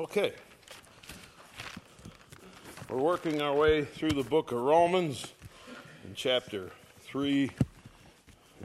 [0.00, 0.32] Okay.
[2.88, 5.34] We're working our way through the book of Romans
[6.06, 7.50] in chapter 3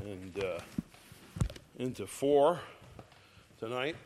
[0.06, 0.60] and uh,
[1.78, 2.62] into 4
[3.60, 3.98] tonight.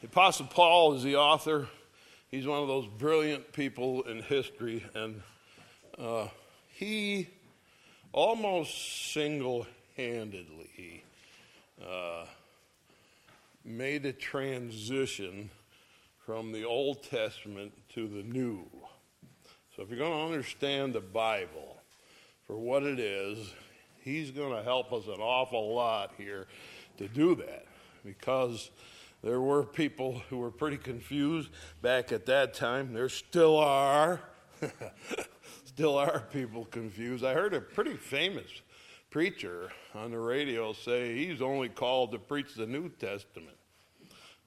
[0.00, 1.68] The Apostle Paul is the author.
[2.28, 5.22] He's one of those brilliant people in history, and
[5.96, 6.26] uh,
[6.74, 7.28] he
[8.12, 9.64] almost single
[9.96, 11.04] handedly
[11.84, 12.24] uh,
[13.64, 15.50] made a transition
[16.24, 18.66] from the Old Testament to the New.
[19.74, 21.76] So, if you're going to understand the Bible
[22.46, 23.52] for what it is,
[24.02, 26.46] he's going to help us an awful lot here
[26.98, 27.66] to do that
[28.04, 28.70] because
[29.22, 31.50] there were people who were pretty confused
[31.82, 32.92] back at that time.
[32.92, 34.20] There still are.
[35.64, 37.24] still are people confused.
[37.24, 38.48] I heard a pretty famous
[39.10, 43.56] preacher on the radio say he's only called to preach the New Testament.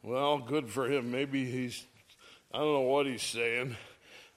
[0.04, 1.12] Well, good for him.
[1.12, 1.86] Maybe he's,
[2.54, 3.76] I don't know what he's saying.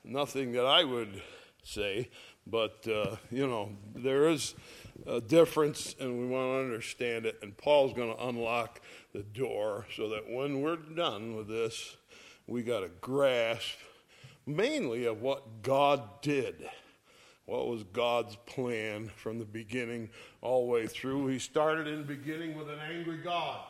[0.04, 1.22] Nothing that I would
[1.62, 2.08] say,
[2.46, 4.54] but, uh, you know, there is
[5.06, 7.38] a difference and we want to understand it.
[7.42, 8.80] And Paul's going to unlock
[9.12, 11.96] the door so that when we're done with this,
[12.46, 13.78] we got a grasp
[14.46, 16.68] mainly of what God did
[17.46, 21.26] what was God's plan from the beginning all the way through.
[21.28, 23.60] He started in the beginning with an angry God.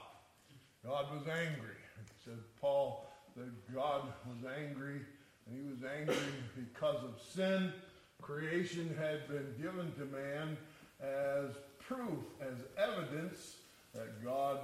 [0.85, 1.77] God was angry.
[2.01, 5.01] It said Paul that God was angry,
[5.47, 6.17] and he was angry
[6.57, 7.73] because of sin.
[8.21, 10.57] Creation had been given to man
[11.01, 13.57] as proof, as evidence
[13.95, 14.59] that God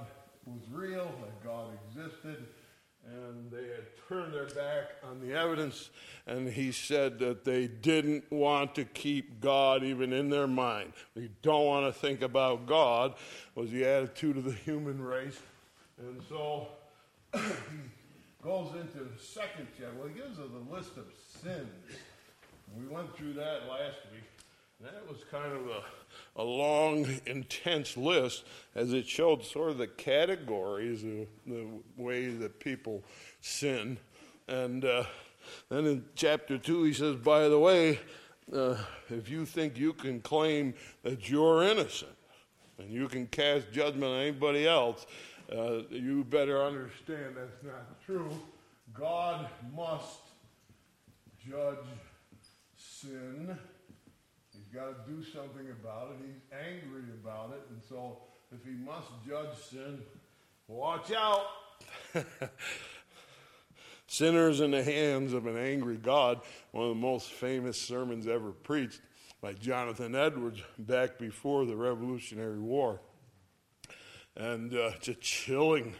[0.45, 2.45] was real, that God existed,
[3.11, 5.89] and they had turned their back on the evidence,
[6.27, 10.93] and he said that they didn't want to keep God even in their mind.
[11.15, 13.15] They don't want to think about God,
[13.55, 15.39] was the attitude of the human race.
[15.99, 16.67] And so
[17.33, 17.39] he
[18.43, 19.93] goes into the second chapter.
[19.97, 21.05] Well, he gives us a list of
[21.41, 21.69] sins.
[22.77, 24.23] We went through that last week.
[24.81, 28.45] That was kind of a, a long, intense list
[28.75, 31.67] as it showed sort of the categories of the
[31.97, 33.03] way that people
[33.41, 33.97] sin.
[34.47, 35.03] And uh,
[35.67, 37.99] then in chapter 2, he says, by the way,
[38.53, 38.77] uh,
[39.09, 40.73] if you think you can claim
[41.03, 42.15] that you're innocent
[42.77, 45.05] and you can cast judgment on anybody else,
[45.51, 48.31] uh, you better understand that's not true.
[48.93, 50.21] God must
[51.45, 51.75] judge
[52.77, 53.57] sin
[54.73, 56.25] Got to do something about it.
[56.25, 57.61] He's angry about it.
[57.71, 58.19] And so,
[58.51, 59.99] if he must judge sin,
[60.67, 61.45] watch out.
[64.07, 66.41] Sinners in the hands of an angry God,
[66.71, 69.01] one of the most famous sermons ever preached
[69.41, 72.99] by Jonathan Edwards back before the Revolutionary War.
[74.35, 75.95] And uh, it's a chilling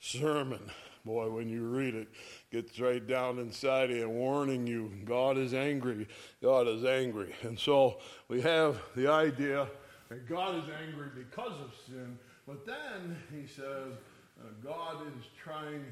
[0.00, 0.70] sermon.
[1.04, 2.08] Boy, when you read it,
[2.50, 6.08] gets right down inside you and warning you God is angry.
[6.42, 7.34] God is angry.
[7.42, 7.98] And so
[8.28, 9.68] we have the idea
[10.08, 13.92] that God is angry because of sin, but then he says
[14.40, 15.84] uh, God is trying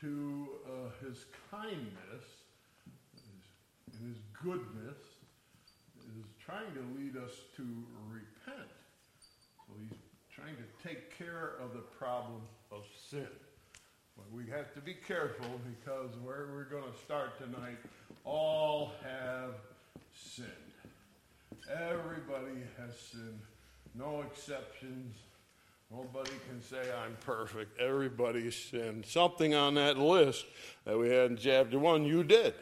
[0.00, 2.24] to, uh, his kindness,
[3.14, 4.98] his, his goodness,
[6.18, 7.62] is trying to lead us to
[8.10, 8.68] repent.
[9.66, 9.98] So he's
[10.34, 13.26] trying to take care of the problem of sin.
[14.16, 17.76] But we have to be careful because where we're going to start tonight,
[18.24, 19.54] all have
[20.14, 20.48] sinned.
[21.70, 23.40] Everybody has sinned,
[23.94, 25.16] no exceptions.
[25.90, 27.78] Nobody can say I'm perfect.
[27.80, 29.06] Everybody's sinned.
[29.06, 30.46] Something on that list
[30.84, 32.54] that we had in chapter one, you did.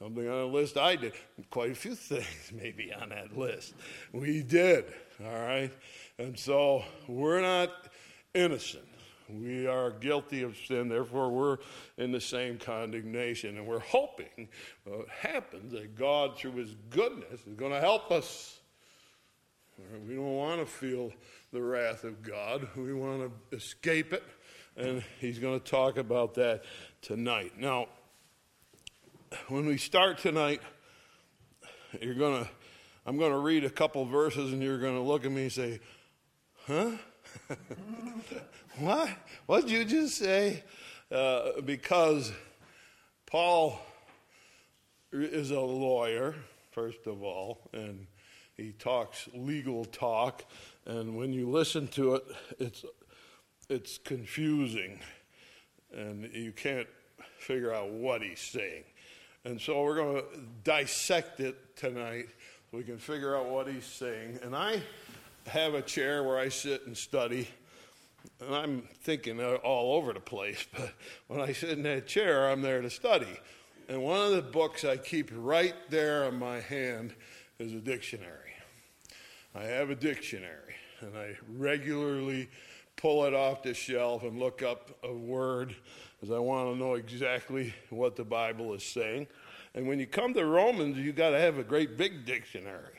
[0.00, 1.12] Something on the list I did.
[1.50, 3.74] Quite a few things maybe on that list.
[4.12, 4.86] We did.
[5.24, 5.72] All right?
[6.18, 7.70] And so we're not
[8.34, 8.84] innocent.
[9.28, 11.58] We are guilty of sin, therefore, we're
[11.98, 13.56] in the same condemnation.
[13.58, 14.48] And we're hoping
[14.84, 18.60] what happens that God, through His goodness, is going to help us.
[20.06, 21.12] We don't want to feel
[21.52, 24.22] the wrath of God, we want to escape it.
[24.76, 26.64] And He's going to talk about that
[27.02, 27.58] tonight.
[27.58, 27.88] Now,
[29.48, 30.60] when we start tonight,
[32.00, 32.50] you're going to,
[33.06, 35.52] I'm going to read a couple verses, and you're going to look at me and
[35.52, 35.80] say,
[36.66, 36.92] huh?
[38.78, 39.08] what?
[39.46, 40.62] What did you just say?
[41.10, 42.32] Uh, because
[43.26, 43.80] Paul
[45.12, 46.34] is a lawyer,
[46.72, 48.06] first of all, and
[48.56, 50.44] he talks legal talk,
[50.86, 52.24] and when you listen to it,
[52.58, 52.84] it's
[53.68, 55.00] it's confusing,
[55.92, 56.88] and you can't
[57.38, 58.84] figure out what he's saying.
[59.44, 60.24] And so we're going to
[60.64, 62.26] dissect it tonight
[62.70, 64.40] so we can figure out what he's saying.
[64.42, 64.82] And I
[65.48, 67.48] have a chair where I sit and study.
[68.40, 70.92] And I'm thinking uh, all over the place, but
[71.28, 73.38] when I sit in that chair, I'm there to study.
[73.88, 77.14] And one of the books I keep right there in my hand
[77.58, 78.52] is a dictionary.
[79.54, 82.50] I have a dictionary, and I regularly
[82.96, 85.76] pull it off the shelf and look up a word
[86.14, 89.28] because I want to know exactly what the Bible is saying.
[89.74, 92.95] And when you come to Romans, you got to have a great big dictionary.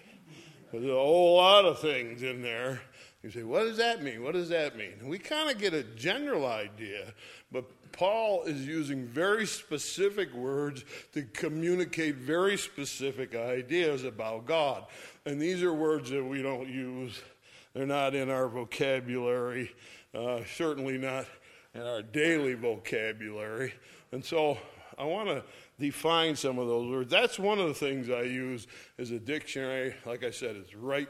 [0.80, 2.82] There's a whole lot of things in there.
[3.24, 4.24] You say, what does that mean?
[4.24, 4.94] What does that mean?
[5.08, 7.14] we kind of get a general idea,
[7.52, 14.86] but Paul is using very specific words to communicate very specific ideas about God.
[15.26, 17.20] And these are words that we don't use,
[17.74, 19.72] they're not in our vocabulary,
[20.14, 21.26] uh, certainly not
[21.74, 23.74] in our daily vocabulary.
[24.12, 24.60] And so
[24.98, 25.44] I want to
[25.80, 27.12] define some of those words.
[27.12, 29.96] That's one of the things I use as a dictionary.
[30.06, 31.08] Like I said, it's right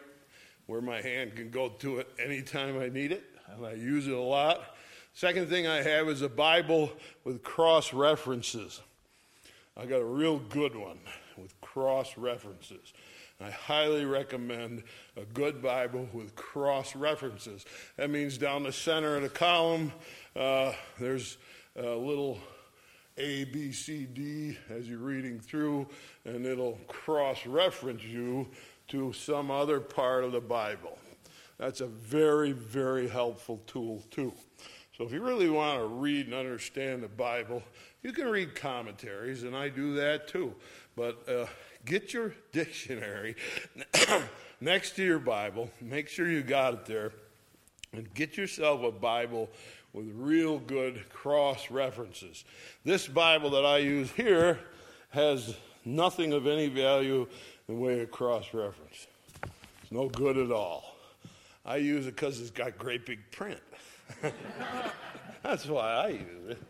[0.65, 4.13] where my hand can go to it anytime I need it, and I use it
[4.13, 4.75] a lot.
[5.13, 6.91] Second thing I have is a Bible
[7.23, 8.81] with cross references.
[9.75, 10.99] I got a real good one
[11.37, 12.93] with cross references.
[13.39, 14.83] I highly recommend
[15.15, 17.65] a good Bible with cross references.
[17.95, 19.93] That means down the center of the column,
[20.35, 21.37] uh, there's
[21.75, 22.39] a little
[23.17, 25.87] A, B, C, D as you're reading through,
[26.25, 28.47] and it'll cross reference you
[28.89, 30.97] to some other part of the Bible.
[31.57, 34.33] That's a very, very helpful tool, too.
[34.97, 37.61] So if you really want to read and understand the Bible,
[38.01, 40.55] you can read commentaries, and I do that too.
[40.95, 41.45] But uh,
[41.85, 43.35] get your dictionary
[44.61, 47.11] next to your Bible, make sure you got it there,
[47.93, 49.49] and get yourself a Bible
[49.93, 52.45] with real good cross references.
[52.83, 54.59] This Bible that I use here
[55.09, 55.55] has
[55.85, 57.27] nothing of any value
[57.67, 59.07] in the way of cross reference.
[59.81, 60.95] It's no good at all.
[61.65, 63.59] I use it because it's got great big print.
[65.43, 66.63] That's why I use it.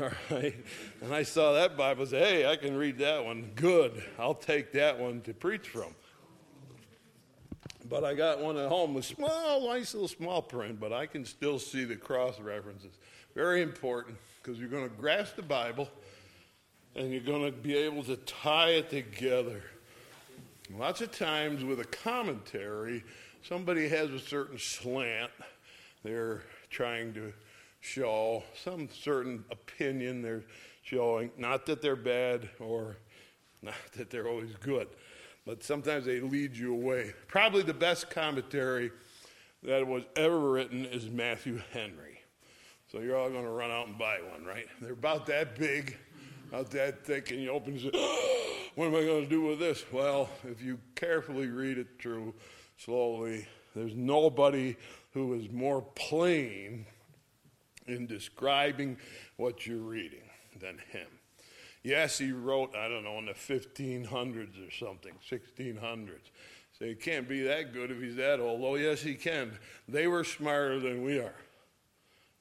[0.00, 0.54] All right.
[1.02, 3.50] And I saw that Bible say, hey, I can read that one.
[3.54, 4.02] Good.
[4.18, 5.94] I'll take that one to preach from.
[7.92, 11.26] But I got one at home with small, nice little small print, but I can
[11.26, 12.92] still see the cross references.
[13.34, 15.90] Very important because you're going to grasp the Bible
[16.96, 19.62] and you're going to be able to tie it together.
[20.74, 23.04] Lots of times with a commentary,
[23.42, 25.30] somebody has a certain slant.
[26.02, 27.30] They're trying to
[27.82, 30.44] show some certain opinion they're
[30.82, 31.30] showing.
[31.36, 32.96] Not that they're bad or
[33.60, 34.88] not that they're always good,
[35.44, 37.12] but sometimes they lead you away.
[37.28, 38.90] Probably the best commentary
[39.62, 42.20] that was ever written is Matthew Henry.
[42.90, 44.66] So you're all going to run out and buy one, right?
[44.80, 45.96] They're about that big,
[46.48, 47.94] about that thick, and you open it.
[48.74, 49.84] what am I going to do with this?
[49.90, 52.34] Well, if you carefully read it through
[52.76, 54.76] slowly, there's nobody
[55.12, 56.86] who is more plain
[57.86, 58.96] in describing
[59.36, 60.28] what you're reading
[60.60, 61.06] than him.
[61.82, 66.30] Yes, he wrote, I don't know, in the 1500s or something, 1600s.
[66.78, 68.62] So he can't be that good if he's that old.
[68.62, 69.52] Oh, yes, he can.
[69.88, 71.34] They were smarter than we are.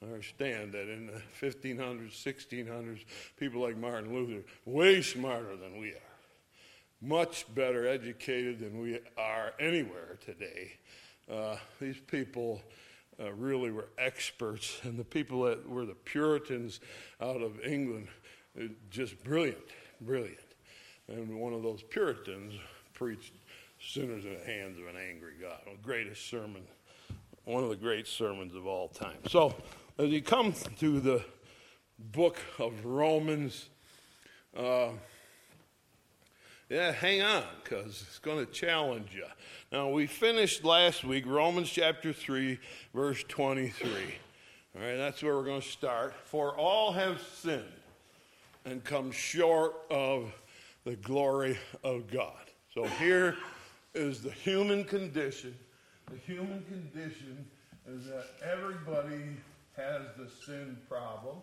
[0.01, 3.05] I understand that in the 1500s, 1600s,
[3.37, 6.11] people like Martin Luther, way smarter than we are.
[7.01, 10.73] Much better educated than we are anywhere today.
[11.31, 12.61] Uh, these people
[13.19, 16.79] uh, really were experts, and the people that were the Puritans
[17.19, 18.07] out of England,
[18.89, 19.57] just brilliant,
[20.01, 20.37] brilliant.
[21.07, 22.53] And one of those Puritans
[22.93, 23.33] preached
[23.79, 25.59] sinners in the hands of an angry God.
[25.65, 26.63] The greatest sermon,
[27.45, 29.17] one of the great sermons of all time.
[29.27, 29.55] So,
[29.97, 31.23] as you come to the
[31.99, 33.69] book of Romans,
[34.57, 34.89] uh,
[36.69, 39.25] yeah, hang on, because it's going to challenge you.
[39.71, 42.59] Now, we finished last week, Romans chapter 3,
[42.93, 43.89] verse 23.
[44.73, 46.13] All right, that's where we're going to start.
[46.25, 47.65] For all have sinned
[48.65, 50.31] and come short of
[50.85, 52.33] the glory of God.
[52.73, 53.35] So here
[53.93, 55.55] is the human condition.
[56.09, 57.45] The human condition
[57.87, 59.37] is that everybody
[59.75, 61.37] has the sin problem.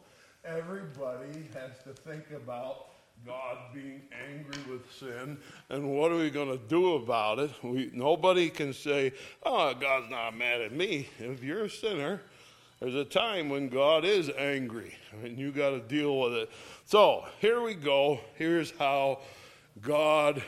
[0.45, 2.87] Everybody has to think about
[3.27, 5.39] God being angry with sin,
[5.71, 7.51] and what are we going to do about it?
[7.65, 11.09] We, nobody can say, oh, God's not mad at me.
[11.19, 12.23] If you're a sinner,
[12.81, 14.95] there's a time when God is angry,
[15.25, 16.51] and you got to deal with it.
[16.85, 18.21] So here we go.
[18.37, 19.19] Here's how
[19.81, 20.43] God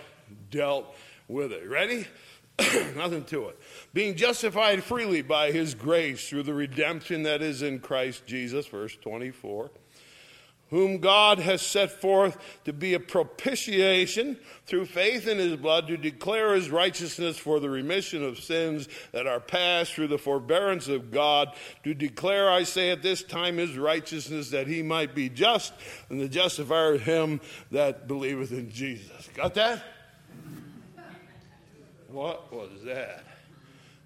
[0.50, 0.94] dealt
[1.26, 1.68] with it.
[1.68, 2.06] Ready?
[2.96, 3.58] Nothing to it.
[3.92, 8.96] Being justified freely by his grace through the redemption that is in Christ Jesus, verse
[9.00, 9.70] 24
[10.70, 15.96] whom God has set forth to be a propitiation through faith in his blood to
[15.96, 21.10] declare his righteousness for the remission of sins that are past through the forbearance of
[21.10, 25.72] God, to declare, I say at this time, his righteousness that he might be just
[26.08, 29.28] and the justifier of him that believeth in Jesus.
[29.34, 29.82] Got that?
[32.08, 33.24] What was that?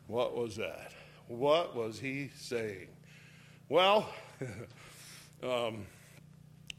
[0.06, 0.92] What was that?
[1.28, 2.88] What was he saying?
[3.68, 4.08] Well,
[5.42, 5.86] um,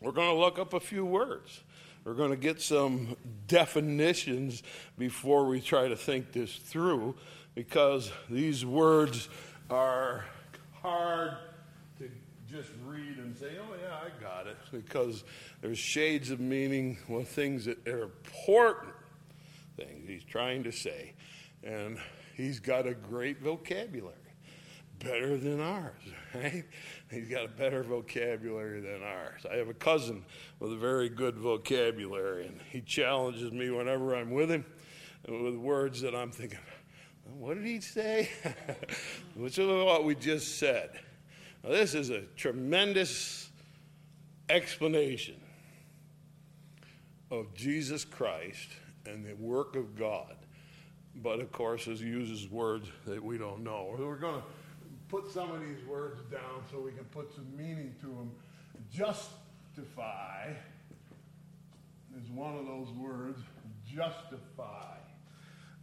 [0.05, 1.61] we're going to look up a few words.
[2.03, 4.61] We're going to get some definitions
[4.99, 7.15] before we try to think this through
[7.55, 9.29] because these words
[9.71, 10.23] are
[10.79, 11.31] hard
[11.97, 12.11] to
[12.47, 15.23] just read and say, oh, yeah, I got it, because
[15.61, 18.93] there's shades of meaning, well, things that are important
[19.75, 21.13] things he's trying to say.
[21.63, 21.97] And
[22.37, 24.13] he's got a great vocabulary,
[24.99, 25.93] better than ours,
[26.43, 26.65] right?
[27.11, 29.45] He's got a better vocabulary than ours.
[29.51, 30.25] I have a cousin
[30.59, 34.65] with a very good vocabulary, and he challenges me whenever I'm with him
[35.27, 36.59] with words that I'm thinking,
[37.37, 38.29] what did he say?
[39.35, 40.91] Which is what we just said.
[41.63, 43.49] Now, this is a tremendous
[44.49, 45.35] explanation
[47.31, 48.69] of Jesus Christ
[49.05, 50.35] and the work of God.
[51.15, 53.95] But of course, it uses words that we don't know.
[53.97, 54.47] We're going to
[55.09, 58.31] put some of these words down so we can put some meaning to them.
[58.91, 60.51] Justify
[62.21, 63.39] is one of those words.
[63.85, 64.97] Justify.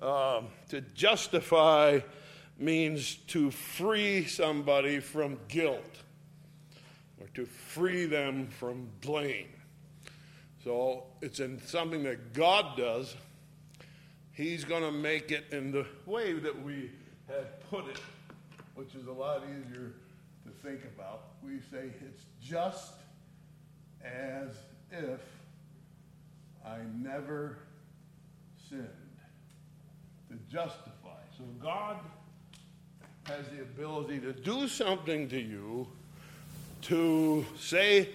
[0.00, 2.00] Um, to justify
[2.58, 5.98] means to free somebody from guilt
[7.20, 9.48] or to free them from blame.
[10.64, 13.16] So it's in something that God does.
[14.32, 16.90] He's going to make it in the way that we
[17.28, 18.00] have put it
[18.74, 19.92] which is a lot easier
[20.44, 21.24] to think about.
[21.42, 22.94] We say it's just
[24.04, 24.48] as
[24.90, 25.20] if
[26.64, 27.58] I never
[28.68, 28.88] sinned.
[30.30, 31.20] To justify.
[31.36, 31.98] So God
[33.24, 35.86] has the ability to do something to you
[36.82, 38.08] to say,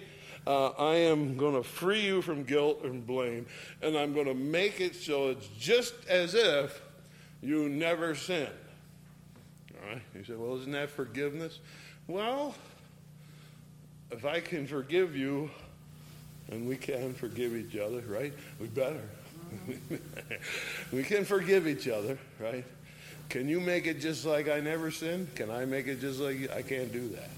[0.46, 3.46] uh, I am going to free you from guilt and blame,
[3.82, 6.82] and I'm going to make it so it's just as if
[7.40, 8.48] you never sinned.
[9.88, 10.02] Right?
[10.14, 11.60] You say, well, isn't that forgiveness?
[12.06, 12.54] Well,
[14.10, 15.50] if I can forgive you,
[16.50, 18.32] and we can forgive each other, right?
[18.60, 19.02] We better.
[20.92, 22.64] we can forgive each other, right?
[23.28, 25.34] Can you make it just like I never sinned?
[25.34, 26.48] Can I make it just like you?
[26.54, 27.30] I can't do that.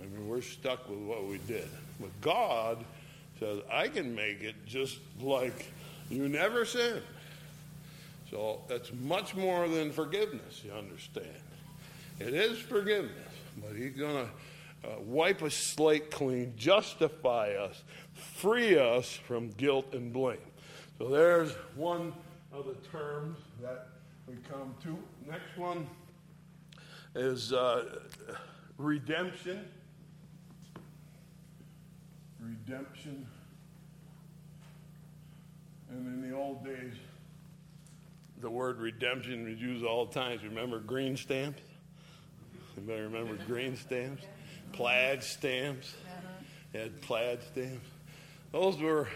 [0.00, 1.68] I mean, we're stuck with what we did.
[2.00, 2.84] But God
[3.38, 5.70] says, I can make it just like
[6.10, 7.02] you never sinned.
[8.34, 11.38] So that's much more than forgiveness, you understand.
[12.18, 13.12] It is forgiveness,
[13.62, 19.94] but He's going to uh, wipe a slate clean, justify us, free us from guilt
[19.94, 20.38] and blame.
[20.98, 22.12] So there's one
[22.52, 23.86] of the terms that
[24.26, 24.98] we come to.
[25.30, 25.86] Next one
[27.14, 28.00] is uh,
[28.78, 29.64] redemption.
[32.40, 33.28] Redemption.
[35.88, 36.94] And in the old days,
[38.44, 40.38] the word redemption is used all the time.
[40.44, 41.62] Remember green stamps?
[42.76, 44.22] Anybody remember green stamps?
[44.72, 45.94] Plaid stamps.
[46.74, 47.88] Had plaid stamps.
[48.52, 49.08] Those were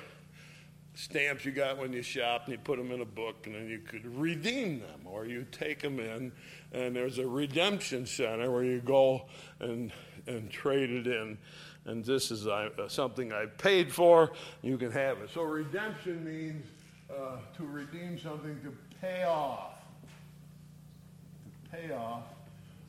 [0.95, 3.69] stamps you got when you shopped and you put them in a book and then
[3.69, 6.33] you could redeem them or you take them in
[6.73, 9.27] and there's a redemption center where you go
[9.61, 9.93] and
[10.27, 11.39] and trade it in
[11.85, 16.67] and this is uh, something I paid for you can have it so redemption means
[17.11, 19.75] uh, to redeem something to pay off.
[21.45, 22.25] To pay off.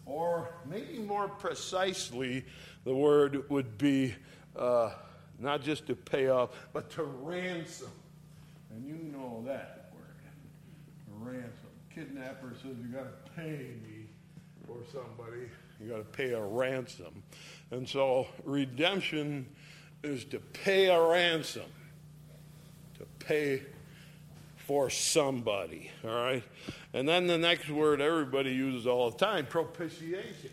[0.06, 2.46] Or maybe more precisely,
[2.84, 4.16] the word would be
[4.56, 4.92] uh,
[5.40, 7.92] not just to pay off, but to ransom.
[8.72, 11.52] And you know that word ransom.
[11.94, 14.08] Kidnapper says you got to pay me
[14.66, 15.50] for somebody,
[15.80, 17.24] you got to pay a ransom.
[17.72, 19.48] And so redemption
[20.04, 21.70] is to pay a ransom,
[22.98, 23.64] to pay
[24.70, 26.44] for somebody, all right?
[26.94, 30.52] And then the next word everybody uses all the time propitiation.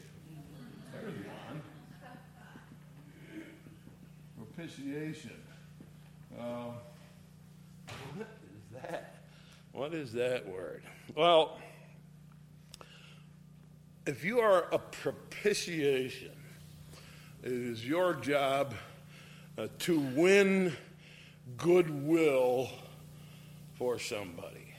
[4.38, 5.36] Propitiation.
[6.34, 6.70] Uh,
[8.14, 9.14] what is that?
[9.72, 10.82] What is that word?
[11.14, 11.58] Well,
[14.06, 16.32] if you are a propitiation,
[17.42, 18.72] it is your job
[19.58, 20.74] uh, to win
[21.58, 22.70] goodwill
[23.78, 24.74] for somebody.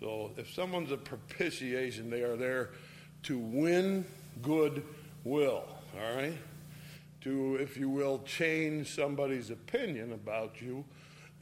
[0.00, 2.70] So if someone's a propitiation, they are there
[3.24, 4.04] to win
[4.42, 4.84] good
[5.24, 5.64] will.
[5.94, 6.38] All right?
[7.28, 10.84] to, if you will, change somebody's opinion about you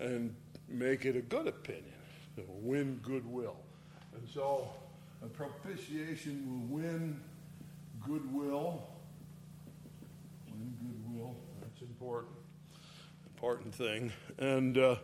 [0.01, 0.35] and
[0.69, 1.85] make it a good opinion,
[2.37, 3.57] to win goodwill.
[4.15, 4.69] And so
[5.23, 7.21] a propitiation will win
[8.05, 8.83] goodwill.
[10.51, 11.37] Win goodwill.
[11.61, 12.35] That's important.
[13.37, 14.13] Important thing.
[14.39, 14.97] And uh,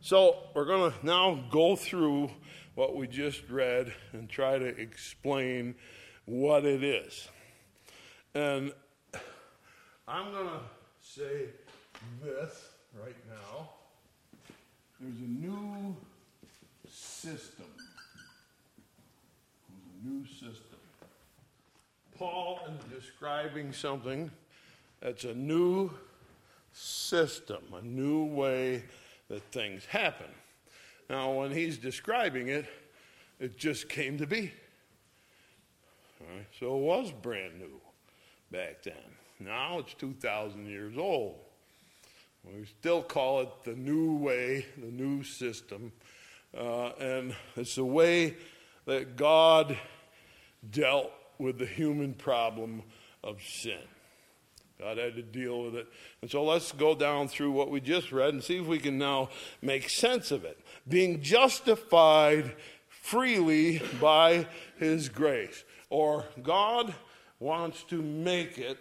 [0.00, 2.30] so we're going to now go through
[2.74, 5.74] what we just read and try to explain
[6.24, 7.28] what it is.
[8.34, 8.72] And
[10.08, 10.60] I'm going to
[11.02, 11.48] say
[12.22, 13.68] this right now.
[14.98, 15.94] There's a new
[16.88, 17.66] system.
[19.68, 20.78] There's a new system.
[22.16, 24.30] Paul is describing something
[25.00, 25.90] that's a new
[26.72, 28.84] system, a new way
[29.30, 30.26] that things happen.
[31.08, 32.66] Now, when he's describing it,
[33.38, 34.52] it just came to be.
[36.58, 37.80] So it was brand new
[38.50, 38.94] back then.
[39.38, 41.36] Now it's 2,000 years old.
[42.44, 45.92] We still call it the new way, the new system.
[46.56, 48.36] Uh, and it's the way
[48.86, 49.76] that God
[50.70, 52.82] dealt with the human problem
[53.22, 53.78] of sin.
[54.80, 55.86] God had to deal with it.
[56.22, 58.98] And so let's go down through what we just read and see if we can
[58.98, 59.28] now
[59.60, 60.58] make sense of it.
[60.88, 62.54] Being justified
[62.88, 64.46] freely by
[64.78, 65.64] His grace.
[65.90, 66.94] Or God
[67.38, 68.78] wants to make it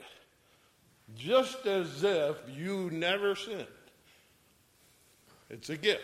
[1.15, 3.67] just as if you never sinned.
[5.49, 6.03] It's a gift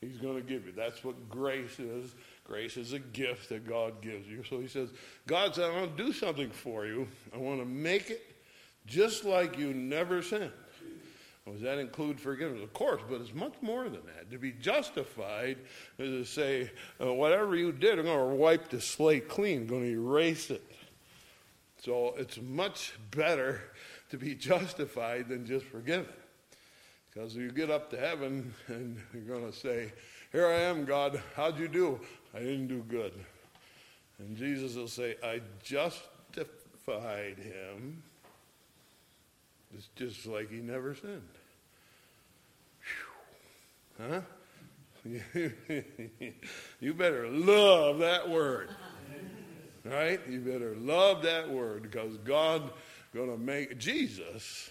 [0.00, 0.72] He's going to give you.
[0.72, 2.14] That's what grace is.
[2.44, 4.42] Grace is a gift that God gives you.
[4.48, 4.88] So He says,
[5.26, 7.06] God said, I want to do something for you.
[7.34, 8.29] I want to make it
[8.86, 10.52] just like you never sinned.
[11.46, 12.62] Does that include forgiveness?
[12.62, 14.30] Of course, but it's much more than that.
[14.30, 15.58] To be justified
[15.98, 16.70] is to say,
[17.00, 20.50] uh, whatever you did, I'm going to wipe the slate clean, I'm going to erase
[20.50, 20.62] it.
[21.82, 23.62] So it's much better
[24.10, 26.06] to be justified than just forgiven.
[27.12, 29.92] Because you get up to heaven and you're going to say,
[30.30, 31.20] Here I am, God.
[31.34, 32.00] How'd you do?
[32.34, 33.12] I didn't do good.
[34.18, 38.02] And Jesus will say, I justified him
[39.80, 41.22] it's just like he never sinned.
[43.98, 44.20] Huh?
[46.80, 48.68] you better love that word.
[49.82, 50.20] Right?
[50.28, 52.70] You better love that word because God
[53.14, 54.68] going to make Jesus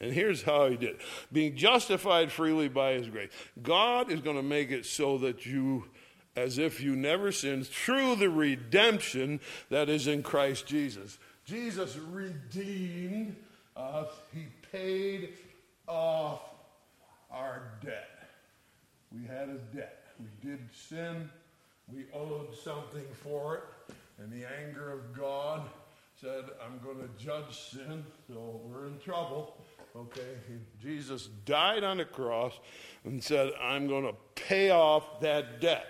[0.00, 0.98] and here's how he did
[1.32, 3.30] being justified freely by his grace.
[3.60, 5.86] God is going to make it so that you,
[6.36, 11.18] as if you never sinned, through the redemption that is in Christ Jesus.
[11.46, 13.36] Jesus redeemed
[14.32, 15.30] He paid
[15.86, 16.40] off
[17.30, 18.28] our debt.
[19.12, 20.04] We had a debt.
[20.18, 21.30] We did sin.
[21.92, 23.94] We owed something for it.
[24.18, 25.62] And the anger of God
[26.20, 29.56] said, I'm going to judge sin, so we're in trouble.
[29.94, 30.36] Okay,
[30.82, 32.58] Jesus died on the cross
[33.04, 35.86] and said, I'm going to pay off that debt.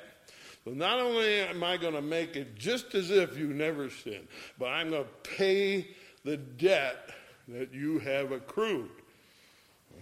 [0.64, 4.26] So not only am I going to make it just as if you never sinned,
[4.58, 5.88] but I'm going to pay
[6.24, 7.10] the debt
[7.48, 8.90] that you have accrued.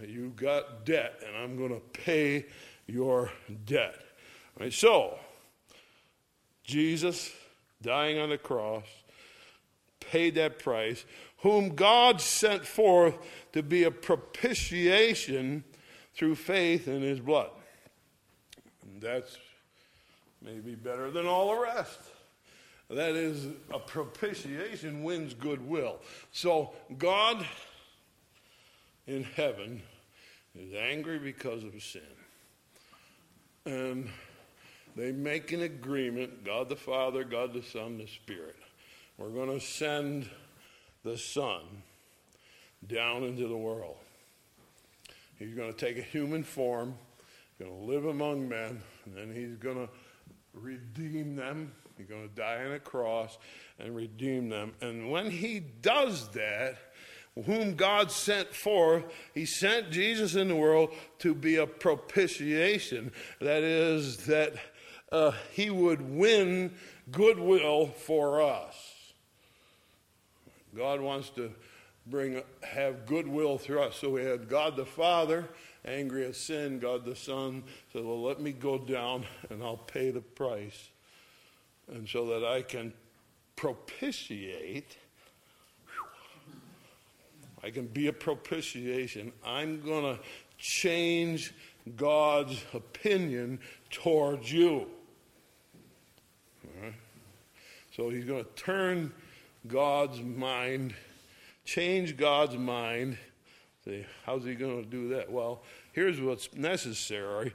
[0.03, 2.47] You got debt, and I'm going to pay
[2.87, 3.31] your
[3.65, 3.97] debt.
[4.59, 5.19] Right, so,
[6.65, 7.33] Jesus
[7.83, 8.87] dying on the cross
[10.01, 11.05] paid that price,
[11.39, 13.17] whom God sent forth
[13.53, 15.65] to be a propitiation
[16.15, 17.51] through faith in his blood.
[18.83, 19.37] And that's
[20.43, 21.99] maybe better than all the rest.
[22.91, 26.01] That is, a propitiation wins goodwill.
[26.33, 27.45] So God
[29.07, 29.83] in heaven
[30.55, 32.03] is angry because of sin.
[33.67, 34.09] And
[34.97, 38.57] they make an agreement God the Father, God the Son, the Spirit.
[39.17, 40.29] We're going to send
[41.05, 41.63] the Son
[42.87, 43.97] down into the world.
[45.39, 46.95] He's going to take a human form,
[47.59, 49.89] going to live among men, and then he's going to
[50.55, 53.39] redeem them He's going to die on a cross
[53.79, 54.73] and redeem them.
[54.81, 56.77] And when he does that,
[57.47, 63.13] whom God sent forth, he sent Jesus in the world to be a propitiation.
[63.41, 64.55] That is, that
[65.13, 66.75] uh, he would win
[67.11, 68.75] goodwill for us.
[70.77, 71.53] God wants to
[72.07, 73.97] bring have goodwill through us.
[73.97, 75.49] So we had God the Father
[75.85, 80.11] angry at sin, God the Son said, Well, let me go down and I'll pay
[80.11, 80.91] the price
[81.93, 82.93] and so that I can
[83.57, 84.97] propitiate.
[87.63, 89.33] I can be a propitiation.
[89.45, 90.23] I'm going to
[90.59, 91.55] change
[91.97, 93.59] God's opinion
[93.91, 94.87] towards you.
[97.97, 99.13] So he's going to turn
[99.69, 100.95] God's mind,
[101.65, 103.17] change God's mind
[103.85, 105.31] See, how's he going to do that?
[105.31, 107.53] Well, here's what's necessary.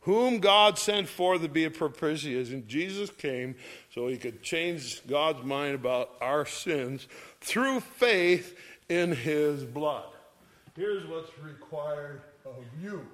[0.00, 2.64] Whom God sent forth to be a propitiation.
[2.66, 3.54] Jesus came
[3.94, 7.06] so he could change God's mind about our sins
[7.40, 10.06] through faith in his blood.
[10.74, 13.06] Here's what's required of you.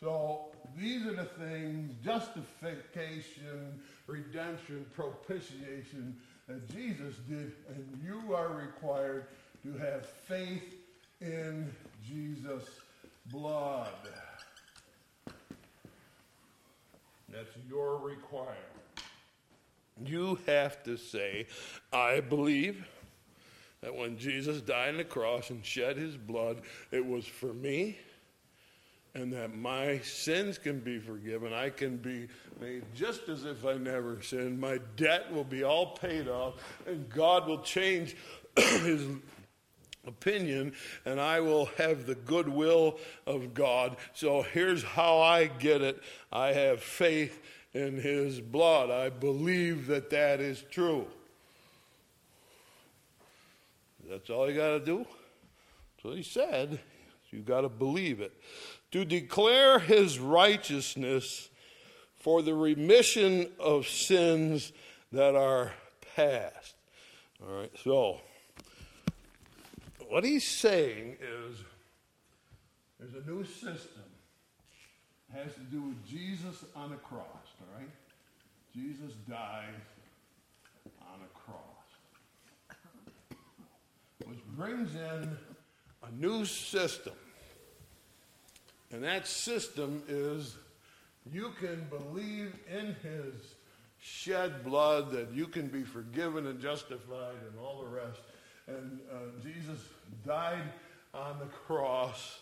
[0.00, 0.46] So
[0.78, 6.16] these are the things justification, redemption, propitiation
[6.46, 9.26] that Jesus did, and you are required
[9.64, 10.74] to have faith
[11.20, 11.72] in
[12.06, 12.68] Jesus'
[13.26, 13.88] blood.
[17.28, 18.56] That's your requirement.
[20.04, 21.46] You have to say,
[21.92, 22.86] I believe
[23.80, 27.98] that when Jesus died on the cross and shed his blood, it was for me
[29.16, 31.54] and that my sins can be forgiven.
[31.54, 32.28] I can be
[32.60, 34.60] made just as if I never sinned.
[34.60, 36.54] My debt will be all paid off,
[36.86, 38.14] and God will change
[38.56, 39.06] his
[40.06, 40.72] opinion,
[41.04, 43.96] and I will have the goodwill of God.
[44.14, 47.42] So here's how I get it I have faith
[47.74, 48.90] in his blood.
[48.90, 51.06] I believe that that is true.
[54.08, 54.98] That's all you got to do.
[54.98, 56.78] That's what he said.
[57.30, 58.32] You got to believe it
[58.92, 61.50] to declare his righteousness
[62.14, 64.72] for the remission of sins
[65.12, 65.72] that are
[66.14, 66.74] past.
[67.42, 68.20] All right, so
[70.08, 71.58] what he's saying is
[72.98, 74.02] there's a new system.
[75.32, 77.24] It has to do with Jesus on the cross,
[77.60, 77.90] all right?
[78.74, 79.74] Jesus died
[81.00, 82.76] on a cross.
[84.24, 85.36] Which brings in
[86.02, 87.14] a new system.
[88.92, 90.56] And that system is
[91.32, 93.34] you can believe in his
[93.98, 98.20] shed blood, that you can be forgiven and justified, and all the rest.
[98.68, 99.80] And uh, Jesus
[100.26, 100.72] died
[101.14, 102.40] on the cross,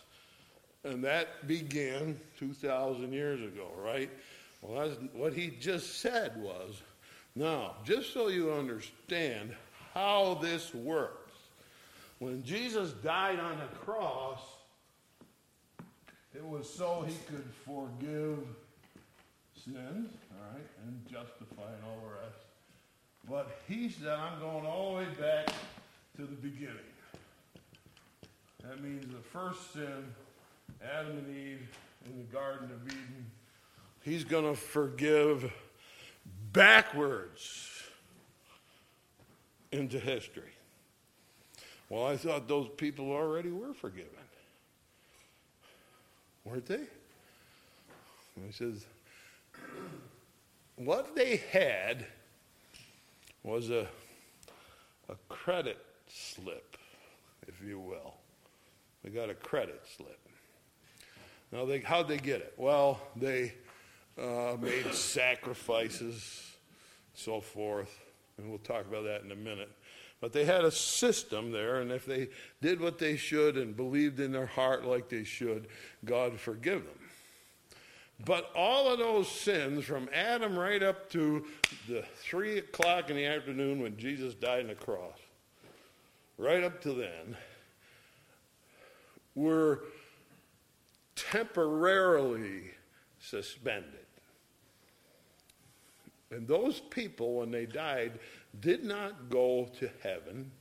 [0.83, 4.09] and that began 2,000 years ago, right?
[4.61, 6.81] Well, what he just said was
[7.35, 9.53] now, just so you understand
[9.93, 11.33] how this works,
[12.19, 14.39] when Jesus died on the cross,
[16.33, 18.39] it was so he could forgive
[19.63, 22.39] sins, all right, and justify and all the rest.
[23.29, 25.49] But he said, I'm going all the way back
[26.17, 26.75] to the beginning.
[28.63, 30.13] That means the first sin,
[30.83, 31.67] Adam and Eve
[32.05, 33.25] in the Garden of Eden,
[34.03, 35.51] he's going to forgive
[36.53, 37.83] backwards
[39.71, 40.43] into history.
[41.89, 44.09] Well, I thought those people already were forgiven
[46.45, 46.75] weren't they?
[48.35, 48.85] And he says,
[50.75, 52.05] what they had
[53.43, 53.87] was a,
[55.09, 56.77] a credit slip,
[57.47, 58.15] if you will.
[59.03, 60.19] They got a credit slip.
[61.51, 62.53] Now, they, how'd they get it?
[62.57, 63.53] Well, they
[64.19, 66.55] uh, made sacrifices,
[67.13, 67.99] so forth,
[68.37, 69.71] and we'll talk about that in a minute.
[70.21, 72.29] But they had a system there, and if they
[72.61, 75.67] did what they should and believed in their heart like they should,
[76.03, 76.99] God forgive them.
[78.23, 81.45] But all of those sins, from Adam right up to
[81.87, 85.19] the three o'clock in the afternoon when Jesus died on the cross,
[86.37, 87.37] right up to then,
[89.35, 89.83] were
[91.15, 92.71] temporarily
[93.19, 94.05] suspended.
[96.31, 98.19] And those people, when they died,
[98.59, 100.51] did not go to heaven.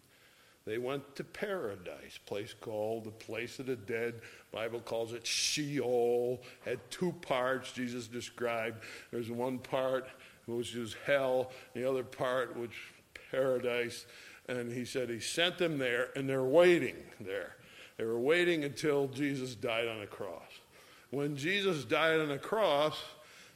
[0.66, 4.20] They went to paradise, place called the place of the dead.
[4.50, 6.40] Bible calls it Sheol.
[6.64, 8.82] Had two parts Jesus described.
[9.10, 10.08] There's one part
[10.46, 12.76] which is hell, the other part which
[13.30, 14.06] paradise.
[14.48, 17.56] And he said he sent them there, and they're waiting there.
[17.96, 20.42] They were waiting until Jesus died on the cross.
[21.10, 23.00] When Jesus died on the cross,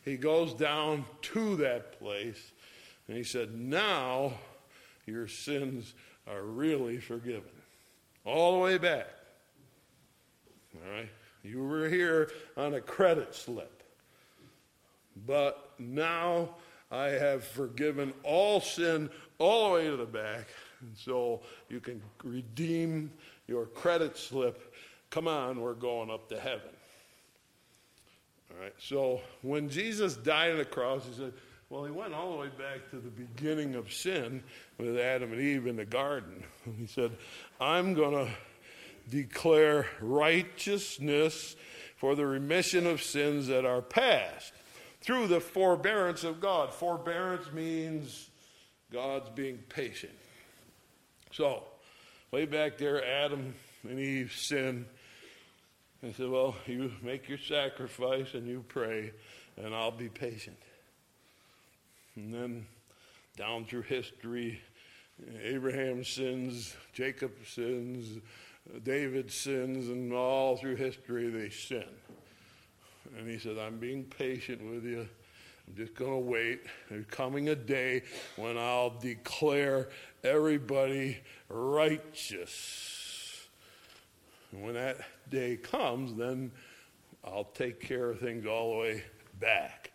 [0.04, 2.52] he goes down to that place
[3.08, 4.32] and he said, Now
[5.06, 5.94] your sins
[6.26, 7.42] are really forgiven.
[8.24, 9.08] All the way back.
[10.74, 11.08] All right?
[11.42, 13.82] You were here on a credit slip.
[15.26, 16.50] But now
[16.90, 20.46] I have forgiven all sin all the way to the back.
[20.80, 23.10] And so you can redeem
[23.46, 24.74] your credit slip.
[25.10, 26.70] Come on, we're going up to heaven.
[28.50, 28.74] All right.
[28.78, 31.32] So when Jesus died on the cross, he said,
[31.70, 34.42] well, he went all the way back to the beginning of sin
[34.78, 36.42] with Adam and Eve in the garden.
[36.78, 37.12] He said,
[37.60, 38.32] I'm going to
[39.10, 41.56] declare righteousness
[41.96, 44.52] for the remission of sins that are past
[45.00, 46.72] through the forbearance of God.
[46.72, 48.30] Forbearance means
[48.90, 50.12] God's being patient.
[51.30, 51.62] So,
[52.30, 53.54] way back there, Adam
[53.88, 54.86] and Eve sinned.
[56.00, 59.12] He said, Well, you make your sacrifice and you pray,
[59.56, 60.56] and I'll be patient.
[62.16, 62.66] And then
[63.36, 64.60] down through history,
[65.42, 68.20] Abraham sins, Jacob sins,
[68.84, 71.84] David sins, and all through history they sin.
[73.16, 75.08] And he said, I'm being patient with you.
[75.68, 76.62] I'm just going to wait.
[76.88, 78.02] There's coming a day
[78.36, 79.88] when I'll declare
[80.24, 83.48] everybody righteous.
[84.50, 86.52] And when that day comes, then
[87.22, 89.04] I'll take care of things all the way
[89.40, 89.92] back.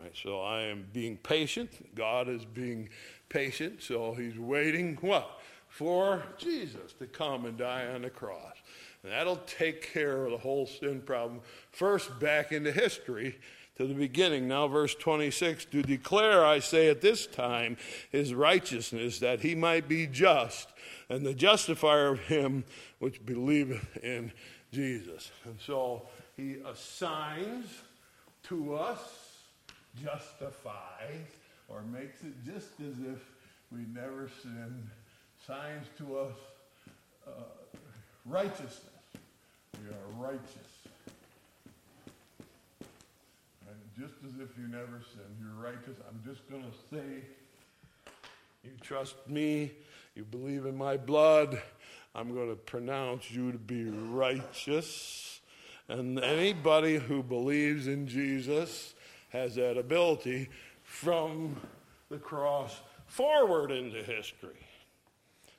[0.00, 1.94] Right, so I am being patient.
[1.96, 2.88] God is being
[3.28, 3.82] patient.
[3.82, 5.40] So he's waiting what?
[5.68, 8.54] For Jesus to come and die on the cross.
[9.02, 11.40] And that'll take care of the whole sin problem.
[11.72, 13.38] First, back into history
[13.76, 14.48] to the beginning.
[14.48, 17.76] Now, verse 26 to declare, I say, at this time
[18.10, 20.68] his righteousness, that he might be just,
[21.08, 22.64] and the justifier of him
[22.98, 24.32] which believeth in
[24.72, 25.30] Jesus.
[25.44, 26.02] And so
[26.36, 27.66] he assigns
[28.44, 29.00] to us,
[30.02, 31.26] justifies,
[31.68, 33.18] or makes it just as if
[33.72, 34.88] we never sinned,
[35.46, 36.34] signs to us
[37.26, 37.30] uh,
[38.24, 38.80] righteousness.
[39.82, 40.75] We are righteous.
[43.98, 45.36] Just as if you never sinned.
[45.40, 45.96] You're righteous.
[46.08, 47.24] I'm just going to say,
[48.62, 49.72] you trust me,
[50.14, 51.60] you believe in my blood,
[52.14, 55.40] I'm going to pronounce you to be righteous.
[55.88, 58.94] And anybody who believes in Jesus
[59.30, 60.48] has that ability
[60.82, 61.56] from
[62.10, 64.66] the cross forward into history.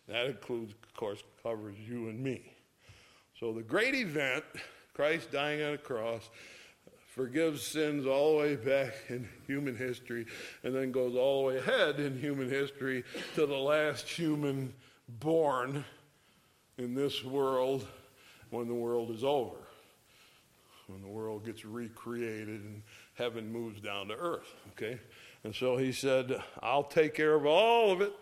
[0.08, 2.54] That includes, of course, covers you and me.
[3.40, 4.44] So the great event,
[4.94, 6.30] Christ dying on a cross,
[7.18, 10.28] forgives sins all the way back in human history
[10.64, 13.04] and then goes all the way ahead in human history
[13.34, 14.72] to the last human
[15.10, 15.84] born
[16.78, 17.88] in this world
[18.52, 19.58] when the world is over.
[20.86, 22.84] When the world gets recreated and
[23.16, 24.54] heaven moves down to earth.
[24.74, 25.00] Okay?
[25.44, 28.14] And so he said, I'll take care of all of it.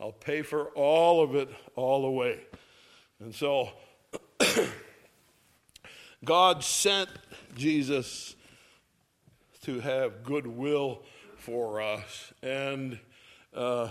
[0.00, 2.40] I'll pay for all of it all the way.
[3.20, 3.70] And so
[6.24, 7.08] God sent
[7.56, 8.36] Jesus
[9.62, 11.02] to have goodwill
[11.36, 12.32] for us.
[12.42, 12.98] And
[13.54, 13.88] uh,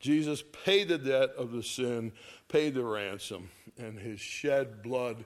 [0.00, 2.10] Jesus paid the debt of the sin,
[2.48, 5.24] paid the ransom, and his shed blood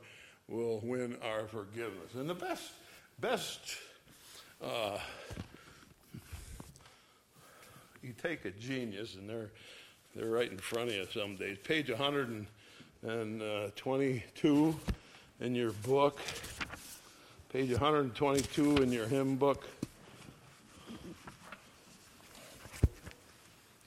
[0.48, 2.14] will win our forgiveness.
[2.14, 2.72] And the best,
[3.18, 3.76] best,
[4.62, 4.98] uh,
[8.02, 9.50] you take a genius, and they're
[10.14, 11.58] they're right in front of you some days.
[11.62, 14.80] Page 122
[15.40, 16.18] in your book,
[17.52, 19.66] page 122 in your hymn book.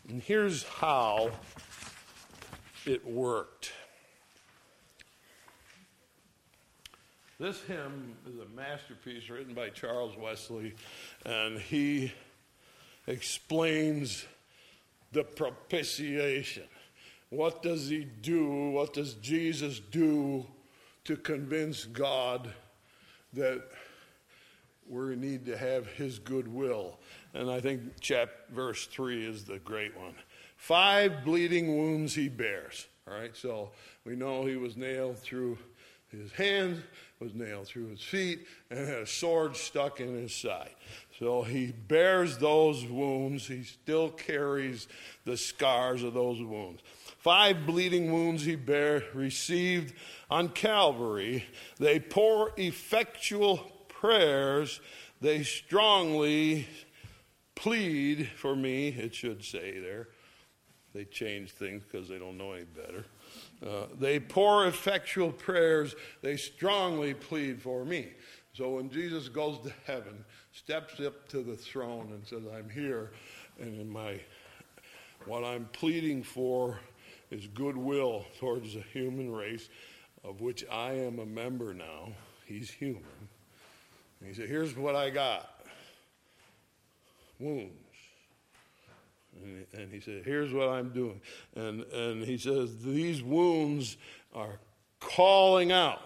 [0.08, 1.32] And here's how
[2.86, 3.72] it worked.
[7.40, 10.76] This hymn is a masterpiece written by Charles Wesley,
[11.26, 12.14] and he
[13.08, 14.26] explains
[15.14, 16.66] the propitiation.
[17.30, 18.70] What does he do?
[18.70, 20.46] What does Jesus do
[21.10, 22.54] to convince God
[23.34, 23.64] that
[24.88, 27.00] we need to have his goodwill?
[27.34, 30.14] And I think chap verse 3 is the great one.
[30.56, 32.86] Five bleeding wounds he bears.
[33.08, 33.72] All right, so
[34.06, 35.58] we know he was nailed through
[36.12, 36.80] his hands,
[37.20, 40.76] was nailed through his feet, and had a sword stuck in his side.
[41.20, 43.46] So he bears those wounds.
[43.46, 44.88] He still carries
[45.26, 46.82] the scars of those wounds.
[47.18, 49.94] Five bleeding wounds he bare, received
[50.32, 51.44] on Calvary.
[51.78, 53.58] They pour effectual
[53.90, 54.80] prayers.
[55.20, 56.68] They strongly
[57.54, 60.08] plead for me, it should say there.
[60.94, 63.04] They change things because they don't know any better.
[63.62, 65.94] Uh, they pour effectual prayers.
[66.22, 68.14] They strongly plead for me.
[68.54, 70.24] So when Jesus goes to heaven,
[70.60, 73.12] steps up to the throne and says, I'm here,
[73.60, 74.20] and in my
[75.26, 76.80] what I'm pleading for
[77.32, 79.70] is goodwill towards the human race,
[80.24, 82.10] of which I am a member now.
[82.46, 83.04] He's human.
[84.20, 85.50] And he said, Here's what I got
[87.40, 87.74] wounds.
[89.42, 91.22] And, and he said, Here's what I'm doing.
[91.56, 93.98] And, and he says, These wounds
[94.34, 94.60] are
[95.00, 96.02] calling out.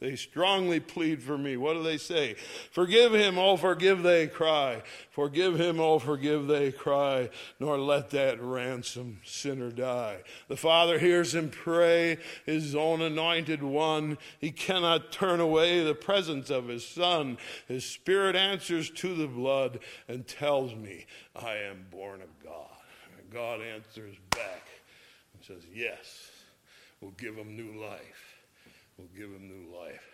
[0.00, 1.56] They strongly plead for me.
[1.56, 2.36] What do they say?
[2.70, 4.82] Forgive him, oh, forgive, they cry.
[5.10, 7.30] Forgive him, oh, forgive, they cry.
[7.58, 10.18] Nor let that ransom sinner die.
[10.46, 14.18] The Father hears him pray, his own anointed one.
[14.40, 17.36] He cannot turn away the presence of his Son.
[17.66, 22.66] His Spirit answers to the blood and tells me, I am born of God.
[23.32, 24.68] God answers back
[25.34, 26.30] and says, Yes,
[27.00, 28.27] we'll give him new life
[28.98, 30.04] will give him new life.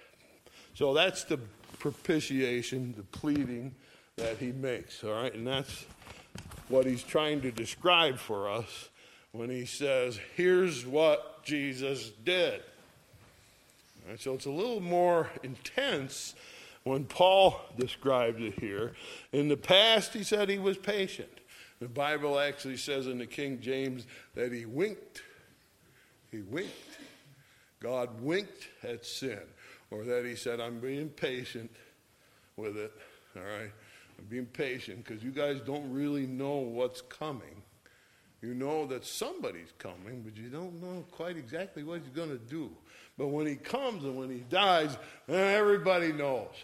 [0.75, 1.39] So that's the
[1.79, 3.75] propitiation, the pleading
[4.17, 5.35] that he makes, all right?
[5.35, 5.87] And that's
[6.69, 8.91] what he's trying to describe for us
[9.33, 12.63] when he says, here's what Jesus did.
[14.19, 16.35] So it's a little more intense
[16.85, 18.93] when Paul describes it here.
[19.33, 21.31] In the past, he said he was patient.
[21.81, 25.23] The Bible actually says in the King James that he winked.
[26.31, 26.94] He winked.
[27.85, 29.43] God winked at sin.
[29.91, 31.71] Or that he said, I'm being patient
[32.57, 32.93] with it.
[33.37, 33.71] All right?
[34.19, 37.63] I'm being patient because you guys don't really know what's coming.
[38.41, 42.39] You know that somebody's coming, but you don't know quite exactly what he's going to
[42.39, 42.71] do.
[43.19, 44.97] But when he comes and when he dies,
[45.29, 46.55] everybody knows.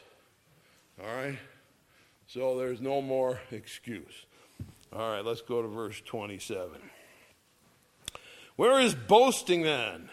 [1.03, 1.39] All right?
[2.29, 4.25] So there's no more excuse.
[4.93, 6.71] All right, let's go to verse 27.
[8.57, 10.09] Where is boasting then?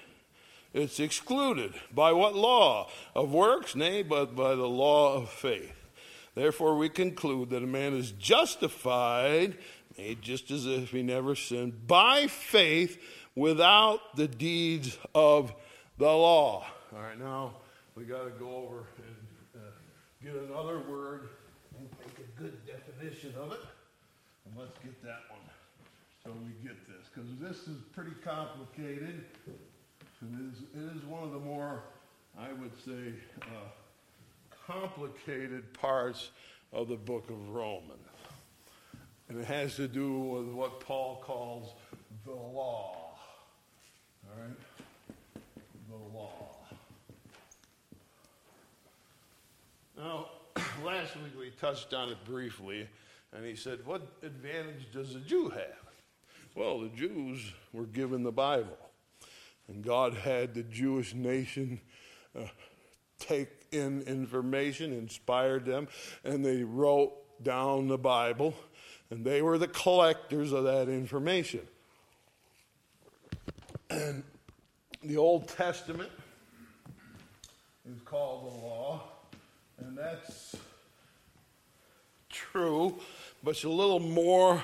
[0.77, 1.73] It's excluded.
[1.91, 2.89] By what law?
[3.15, 3.75] Of works?
[3.75, 5.73] Nay, but by the law of faith.
[6.35, 9.57] Therefore, we conclude that a man is justified,
[9.97, 13.01] made just as if he never sinned, by faith
[13.33, 15.51] without the deeds of
[15.97, 16.67] the law.
[16.95, 17.55] All right, now
[17.95, 19.65] we got to go over and uh,
[20.23, 21.29] get another word
[21.75, 23.61] and make a good definition of it.
[24.45, 25.41] And let's get that one
[26.23, 29.23] so we get this, because this is pretty complicated.
[30.21, 31.83] And it is, it is one of the more,
[32.37, 33.69] I would say, uh,
[34.65, 36.31] complicated parts
[36.73, 37.91] of the book of Romans.
[39.29, 41.73] And it has to do with what Paul calls
[42.25, 43.17] the law.
[44.25, 45.43] All right?
[45.89, 46.57] The law.
[49.97, 50.29] Now,
[50.85, 52.87] last week we touched on it briefly,
[53.33, 55.75] and he said, What advantage does a Jew have?
[56.55, 58.77] Well, the Jews were given the Bible,
[59.67, 61.79] and God had the Jewish nation
[62.37, 62.43] uh,
[63.19, 65.87] take in information, inspired them,
[66.23, 68.53] and they wrote down the Bible,
[69.09, 71.61] and they were the collectors of that information.
[73.89, 74.23] And
[75.03, 76.09] the Old Testament
[77.89, 79.03] is called the law,
[79.79, 80.55] and that's
[82.29, 82.97] true,
[83.43, 84.61] but it's a little more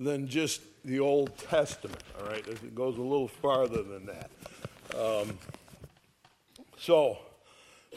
[0.00, 2.46] than just the Old Testament, all right?
[2.46, 4.30] It goes a little farther than that.
[4.98, 5.38] Um,
[6.78, 7.18] so,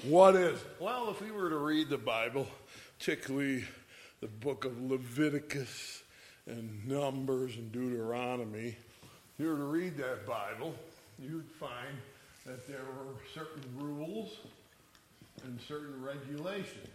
[0.03, 0.59] what is?
[0.79, 2.47] Well, if we were to read the Bible,
[2.97, 3.65] particularly
[4.21, 6.03] the book of Leviticus
[6.45, 10.73] and Numbers and Deuteronomy, if you were to read that Bible,
[11.19, 11.97] you'd find
[12.45, 14.37] that there were certain rules
[15.43, 16.87] and certain regulations.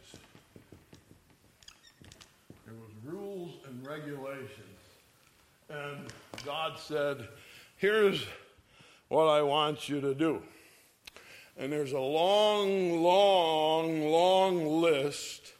[2.64, 4.71] There was rules and regulations.
[5.72, 6.12] And
[6.44, 7.28] God said,
[7.76, 8.26] here's
[9.08, 10.42] what I want you to do.
[11.56, 15.54] And there's a long, long, long list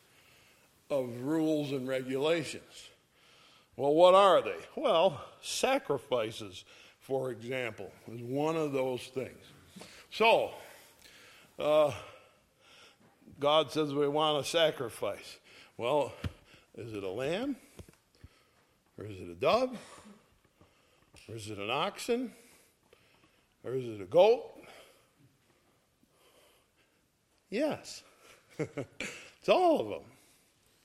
[0.91, 2.89] of rules and regulations.
[3.77, 4.59] Well, what are they?
[4.77, 6.65] Well, sacrifices,
[7.01, 9.45] for example, is one of those things.
[10.11, 10.51] So,
[11.59, 11.93] uh,
[13.41, 15.39] God says we want a sacrifice.
[15.79, 16.13] Well,
[16.77, 17.57] is it a lamb?
[18.99, 19.79] Or is it a dove?
[21.33, 22.31] Or is it an oxen?
[23.65, 24.51] Or is it a goat?
[27.49, 28.03] Yes.
[28.59, 30.03] it's all of them.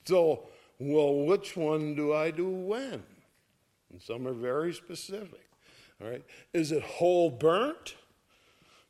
[0.06, 3.02] So, well, which one do I do when?
[3.92, 5.44] And some are very specific.
[6.00, 6.24] All right.
[6.54, 7.96] Is it whole burnt?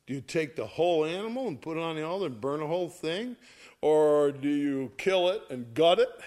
[0.06, 2.68] Do you take the whole animal and put it on the altar and burn the
[2.68, 3.34] whole thing?
[3.80, 6.20] Or do you kill it and gut it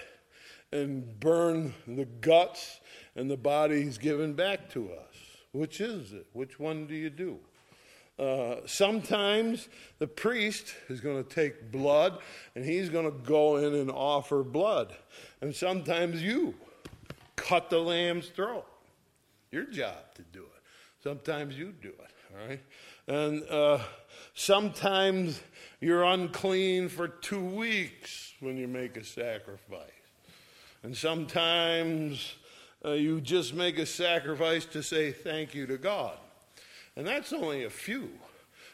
[0.72, 2.80] and burn the guts
[3.16, 5.11] and the body body's given back to us?
[5.52, 6.26] Which is it?
[6.32, 7.38] Which one do you do?
[8.18, 12.18] Uh, sometimes the priest is going to take blood
[12.54, 14.94] and he's going to go in and offer blood.
[15.40, 16.54] And sometimes you
[17.36, 18.66] cut the lamb's throat.
[19.50, 20.62] Your job to do it.
[21.02, 22.60] Sometimes you do it, all right?
[23.08, 23.80] And uh,
[24.34, 25.40] sometimes
[25.80, 29.90] you're unclean for two weeks when you make a sacrifice.
[30.82, 32.34] And sometimes
[32.84, 36.16] uh, you just make a sacrifice to say thank you to God.
[36.96, 38.10] And that's only a few.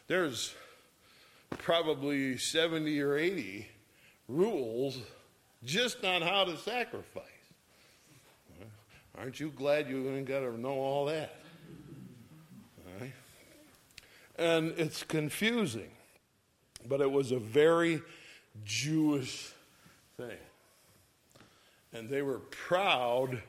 [0.07, 0.55] There's
[1.51, 3.69] probably 70 or 80
[4.29, 4.99] rules
[5.65, 7.25] just on how to sacrifice.
[9.19, 11.35] Aren't you glad you ain't got to know all that?
[12.87, 13.13] All right?
[14.39, 15.91] And it's confusing,
[16.89, 18.01] but it was a very
[18.65, 19.51] Jewish
[20.17, 20.37] thing.
[21.93, 23.43] And they were proud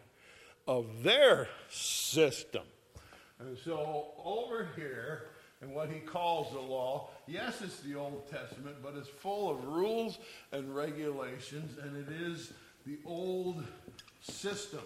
[0.69, 2.61] of their system.
[3.39, 5.23] And so over here,
[5.61, 7.09] and what he calls the law.
[7.25, 10.19] Yes, it's the Old Testament, but it's full of rules
[10.51, 12.53] and regulations, and it is
[12.85, 13.65] the old
[14.21, 14.83] system.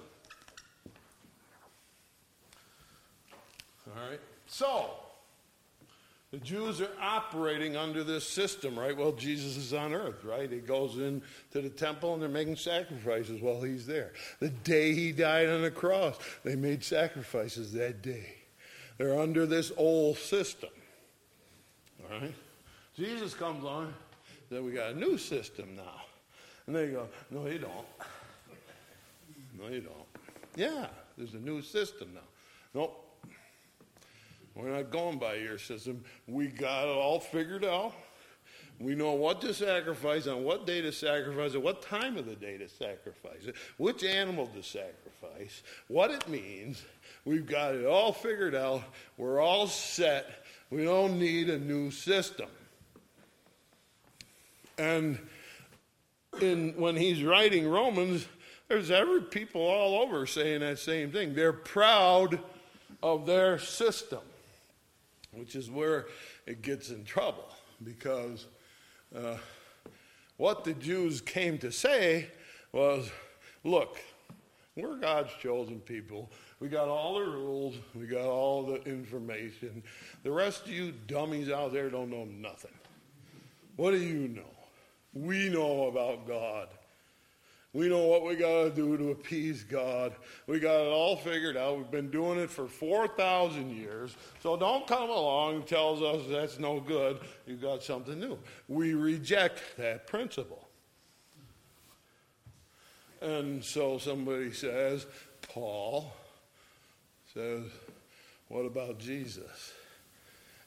[3.86, 4.22] All right?
[4.48, 4.92] So,
[6.34, 8.98] the Jews are operating under this system, right?
[8.98, 10.52] Well, Jesus is on earth, right?
[10.52, 11.22] He goes into
[11.62, 14.14] the temple and they're making sacrifices while he's there.
[14.40, 18.34] The day he died on the cross, they made sacrifices that day.
[18.98, 20.72] They're under this old system.
[22.04, 22.34] All right?
[22.98, 23.94] Jesus comes on,
[24.50, 26.02] then we got a new system now.
[26.66, 27.86] And they go, No, you don't.
[29.62, 30.08] No, you don't.
[30.56, 32.22] Yeah, there's a new system now.
[32.74, 33.03] Nope.
[34.56, 36.04] We're not going by your system.
[36.28, 37.94] We got it all figured out.
[38.80, 42.36] We know what to sacrifice, on what day to sacrifice it, what time of the
[42.36, 46.84] day to sacrifice it, which animal to sacrifice, what it means.
[47.24, 48.84] We've got it all figured out.
[49.18, 50.44] We're all set.
[50.70, 52.50] We don't need a new system.
[54.78, 55.20] And
[56.42, 58.26] in, when he's writing Romans,
[58.68, 61.36] there's every people all over saying that same thing.
[61.36, 62.40] They're proud
[63.04, 64.22] of their system,
[65.36, 66.08] which is where
[66.46, 67.50] it gets in trouble
[67.84, 68.48] because
[69.16, 69.38] uh,
[70.38, 72.28] what the Jews came to say
[72.72, 73.10] was
[73.64, 74.00] look,
[74.76, 76.32] we're God's chosen people.
[76.60, 79.84] We got all the rules, we got all the information.
[80.24, 82.74] The rest of you dummies out there don't know nothing.
[83.76, 84.42] What do you know?
[85.14, 86.70] We know about God.
[87.74, 90.14] We know what we got to do to appease God.
[90.46, 91.78] We got it all figured out.
[91.78, 94.16] We've been doing it for 4,000 years.
[94.44, 97.20] So don't come along and tell us that's no good.
[97.48, 98.38] You got something new.
[98.68, 100.68] We reject that principle.
[103.22, 105.08] And so somebody says,
[105.42, 106.14] Paul
[107.34, 107.64] says,
[108.50, 109.74] what about Jesus?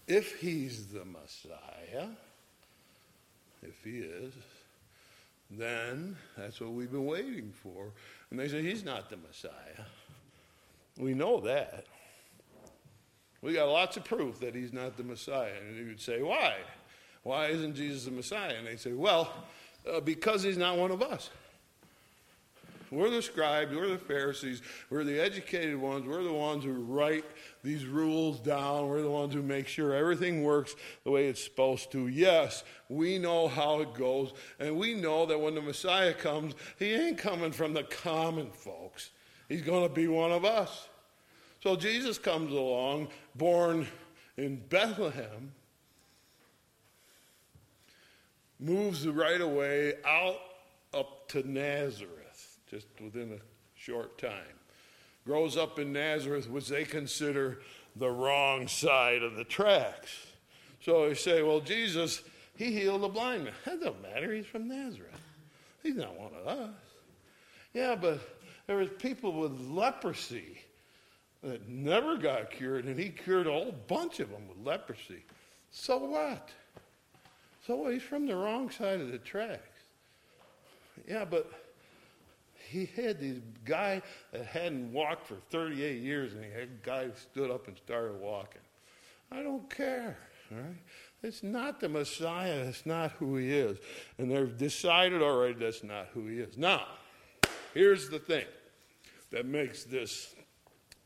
[0.08, 2.08] If he's the Messiah,
[3.62, 4.32] if he is,
[5.50, 7.92] then that's what we've been waiting for.
[8.30, 9.84] And they say, He's not the Messiah.
[10.98, 11.86] We know that.
[13.42, 15.52] We got lots of proof that He's not the Messiah.
[15.66, 16.56] And you would say, Why?
[17.22, 18.54] Why isn't Jesus the Messiah?
[18.56, 19.32] And they say, Well,
[19.90, 21.30] uh, because He's not one of us.
[22.96, 27.26] We're the scribes, we're the Pharisees, we're the educated ones, we're the ones who write
[27.62, 30.74] these rules down, we're the ones who make sure everything works
[31.04, 32.08] the way it's supposed to.
[32.08, 36.94] Yes, we know how it goes, and we know that when the Messiah comes, he
[36.94, 39.10] ain't coming from the common folks,
[39.46, 40.88] he's going to be one of us.
[41.62, 43.86] So Jesus comes along, born
[44.38, 45.52] in Bethlehem,
[48.58, 50.38] moves right away out
[50.94, 52.25] up to Nazareth
[52.70, 53.40] just within a
[53.78, 54.56] short time.
[55.24, 57.58] Grows up in Nazareth, which they consider
[57.96, 60.26] the wrong side of the tracks.
[60.80, 62.22] So they say, well, Jesus,
[62.56, 63.52] he healed the blind man.
[63.64, 64.32] That doesn't matter.
[64.32, 65.20] He's from Nazareth.
[65.82, 66.70] He's not one of us.
[67.74, 68.20] Yeah, but
[68.66, 70.58] there was people with leprosy
[71.42, 75.24] that never got cured, and he cured a whole bunch of them with leprosy.
[75.70, 76.48] So what?
[77.66, 79.60] So he's from the wrong side of the tracks.
[81.06, 81.50] Yeah, but
[82.68, 84.02] he had this guy
[84.32, 87.76] that hadn't walked for 38 years, and he had a guy who stood up and
[87.76, 88.62] started walking.
[89.30, 90.18] I don't care.
[90.50, 90.76] Right?
[91.22, 92.64] It's not the Messiah.
[92.66, 93.78] It's not who he is.
[94.18, 96.56] And they've decided already that's not who he is.
[96.56, 96.86] Now,
[97.74, 98.44] here's the thing
[99.30, 100.34] that makes this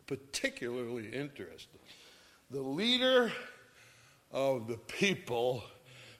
[0.06, 1.80] particularly interesting.
[2.50, 3.32] The leader
[4.30, 5.64] of the people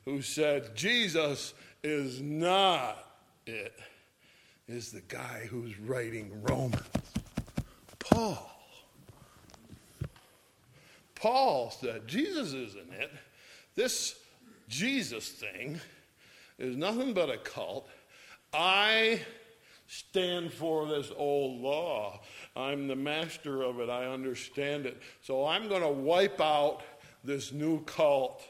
[0.05, 3.05] who said Jesus is not
[3.47, 3.79] it
[4.73, 6.83] is the guy who's writing Romans,
[7.99, 8.51] Paul.
[11.15, 13.11] Paul said, Jesus isn't it.
[13.75, 14.19] This
[14.69, 15.81] Jesus thing
[16.59, 17.89] is nothing but a cult.
[18.55, 19.21] I
[19.87, 22.21] stand for this old law.
[22.57, 23.91] I'm the master of it.
[23.91, 25.03] I understand it.
[25.21, 26.83] So I'm going to wipe out
[27.25, 28.43] this new cult.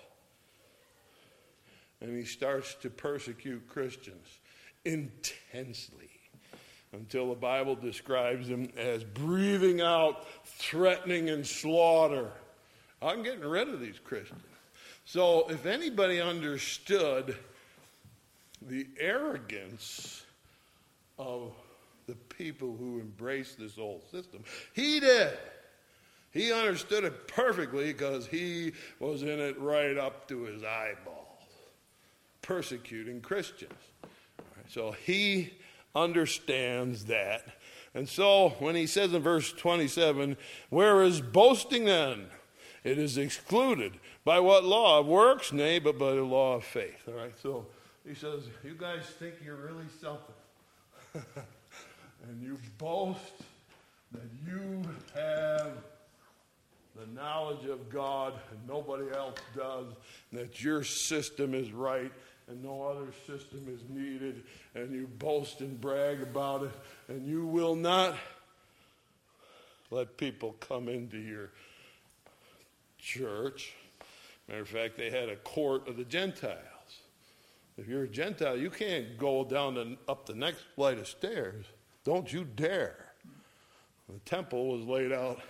[2.00, 4.38] And he starts to persecute Christians
[4.84, 6.09] intensely
[6.92, 12.30] until the Bible describes him as breathing out, threatening, and slaughter.
[13.00, 14.42] I'm getting rid of these Christians.
[15.04, 17.36] So, if anybody understood
[18.62, 20.24] the arrogance
[21.18, 21.52] of
[22.06, 25.36] the people who embraced this old system, he did.
[26.32, 31.16] He understood it perfectly because he was in it right up to his eyeballs,
[32.42, 33.72] persecuting Christians.
[34.68, 35.52] So he
[35.94, 37.44] understands that.
[37.94, 40.36] And so when he says in verse 27,
[40.68, 42.26] Where is boasting then?
[42.84, 43.98] It is excluded.
[44.24, 45.00] By what law?
[45.00, 45.52] Of works?
[45.52, 47.02] Nay, but by the law of faith.
[47.08, 47.66] All right, so
[48.06, 50.34] he says, You guys think you're really something.
[52.28, 53.42] and you boast
[54.12, 54.82] that you
[55.14, 55.72] have
[56.96, 59.86] the knowledge of God and nobody else does,
[60.32, 62.12] that your system is right
[62.50, 64.42] and no other system is needed,
[64.74, 66.72] and you boast and brag about it,
[67.08, 68.16] and you will not
[69.90, 71.50] let people come into your
[72.98, 73.72] church.
[74.48, 76.58] Matter of fact, they had a court of the Gentiles.
[77.78, 81.64] If you're a Gentile, you can't go down and up the next flight of stairs.
[82.04, 83.06] Don't you dare.
[84.08, 85.40] The temple was laid out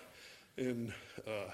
[0.59, 0.93] in
[1.27, 1.51] uh,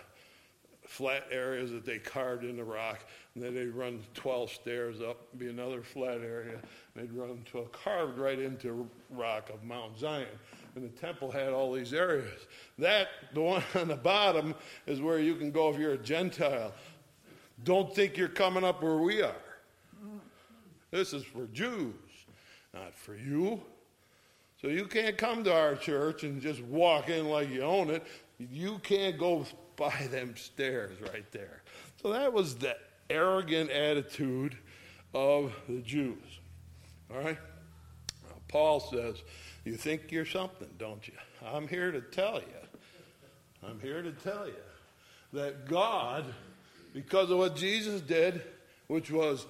[0.97, 5.19] flat areas that they carved in the rock, and then they'd run 12 stairs up,
[5.39, 6.63] be another flat area, and
[6.95, 10.27] they'd run a carved right into rock of Mount Zion.
[10.75, 12.47] And the temple had all these areas.
[12.79, 14.55] That, the one on the bottom,
[14.87, 16.73] is where you can go if you're a Gentile.
[17.65, 19.35] Don't think you're coming up where we are.
[20.91, 21.95] This is for Jews,
[22.73, 23.61] not for you.
[24.63, 28.03] So you can't come to our church and just walk in like you own it.
[28.39, 29.45] You can't go
[29.77, 31.63] by them stairs right there.
[32.03, 32.77] So that was the
[33.11, 34.57] arrogant attitude
[35.15, 36.41] of the Jews.
[37.11, 37.39] All right?
[38.29, 39.23] Now, Paul says,
[39.65, 41.15] You think you're something, don't you?
[41.45, 43.69] I'm here to tell you.
[43.69, 44.55] I'm here to tell you
[45.33, 46.25] that God,
[46.93, 48.43] because of what Jesus did,
[48.87, 49.47] which was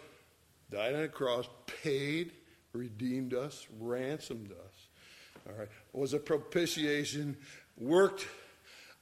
[0.70, 1.48] died on a cross,
[1.82, 2.32] paid,
[2.72, 4.86] redeemed us, ransomed us,
[5.48, 7.36] all right, was a propitiation,
[7.76, 8.26] worked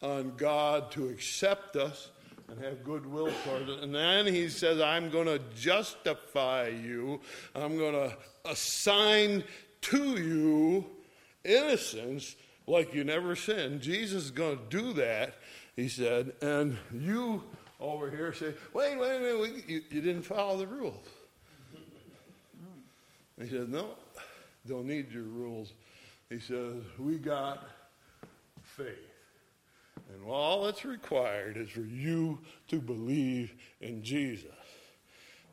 [0.04, 2.10] on God to accept us
[2.48, 3.82] and have goodwill towards us.
[3.82, 7.20] And then he says, I'm going to justify you,
[7.54, 9.44] I'm going to assign
[9.82, 10.84] to you
[11.42, 12.36] innocence
[12.66, 13.80] like you never sinned.
[13.80, 15.36] Jesus is going to do that,
[15.74, 17.42] he said, and you
[17.80, 21.06] over here say, wait, wait, wait, you, you didn't follow the rules.
[23.40, 23.88] He said, no,
[24.68, 25.72] don't need your rules.
[26.28, 27.66] He says, we got
[28.62, 29.13] faith.
[30.12, 32.38] And all that's required is for you
[32.68, 34.50] to believe in Jesus.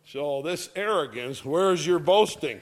[0.05, 2.59] So, this arrogance, where's your boasting?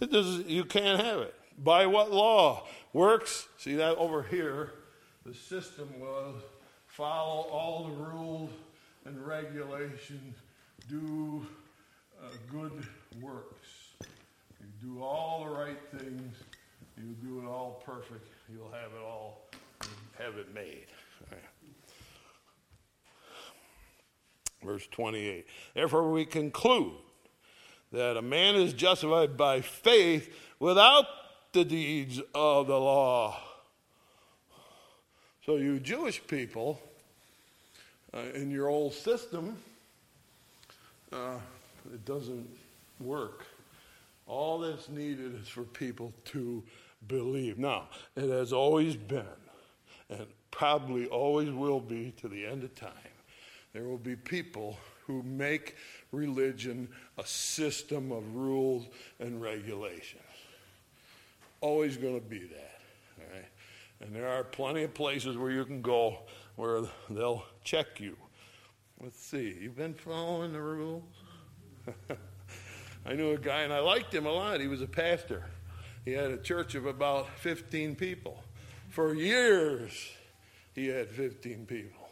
[0.00, 1.34] You can't have it.
[1.62, 2.66] By what law?
[2.92, 3.48] Works.
[3.58, 4.72] See that over here?
[5.24, 6.34] The system was
[6.86, 8.50] follow all the rules
[9.04, 10.36] and regulations,
[10.88, 11.46] do
[12.22, 12.86] uh, good
[13.20, 13.68] works.
[14.60, 16.36] You do all the right things,
[16.96, 19.42] you do it all perfect, you'll have it all,
[20.18, 20.86] have it made.
[24.64, 25.46] Verse 28.
[25.74, 26.94] Therefore, we conclude
[27.92, 31.06] that a man is justified by faith without
[31.52, 33.38] the deeds of the law.
[35.44, 36.80] So, you Jewish people,
[38.14, 39.58] uh, in your old system,
[41.12, 41.36] uh,
[41.92, 42.48] it doesn't
[43.00, 43.44] work.
[44.26, 46.62] All that's needed is for people to
[47.06, 47.58] believe.
[47.58, 49.26] Now, it has always been,
[50.08, 52.90] and probably always will be to the end of time
[53.74, 55.74] there will be people who make
[56.12, 56.88] religion
[57.18, 58.86] a system of rules
[59.18, 60.22] and regulations.
[61.60, 62.80] Always going to be that.
[63.18, 63.48] All right?
[64.00, 66.20] And there are plenty of places where you can go
[66.54, 68.16] where they'll check you.
[69.02, 71.02] Let's see, you've been following the rules?
[73.06, 74.60] I knew a guy and I liked him a lot.
[74.60, 75.46] He was a pastor.
[76.04, 78.42] He had a church of about 15 people.
[78.88, 80.12] For years,
[80.74, 82.08] he had 15 people.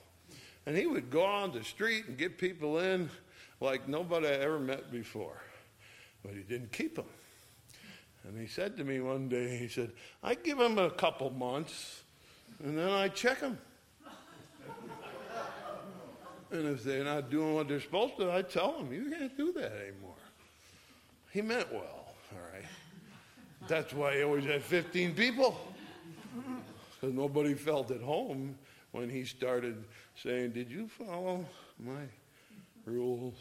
[0.66, 3.10] And he would go on the street and get people in
[3.60, 5.40] like nobody I ever met before.
[6.24, 7.06] But he didn't keep them.
[8.24, 9.90] And he said to me one day, he said,
[10.22, 12.02] I give them a couple months
[12.62, 13.58] and then I check them.
[16.52, 19.52] and if they're not doing what they're supposed to, I tell them, you can't do
[19.54, 20.14] that anymore.
[21.32, 22.64] He meant well, all right.
[23.66, 25.58] That's why he always had 15 people.
[27.02, 28.54] Because nobody felt at home
[28.92, 29.82] when he started
[30.14, 31.44] saying, Did you follow
[31.84, 32.02] my
[32.86, 33.34] rules?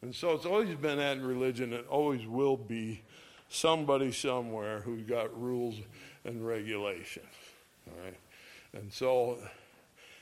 [0.00, 3.02] And so it's always been that in religion, it always will be
[3.50, 5.74] somebody somewhere who's got rules
[6.24, 7.26] and regulations.
[7.86, 8.16] All right?
[8.72, 9.38] And so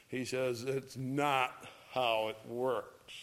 [0.08, 3.14] he says it's not how it works.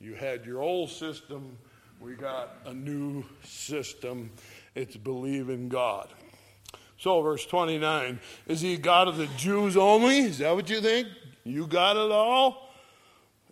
[0.00, 1.58] You had your old system,
[2.00, 4.30] we got a new system.
[4.76, 6.08] It's believe in God.
[7.02, 10.20] So, verse 29 is he God of the Jews only?
[10.20, 11.08] Is that what you think?
[11.42, 12.70] You got it all?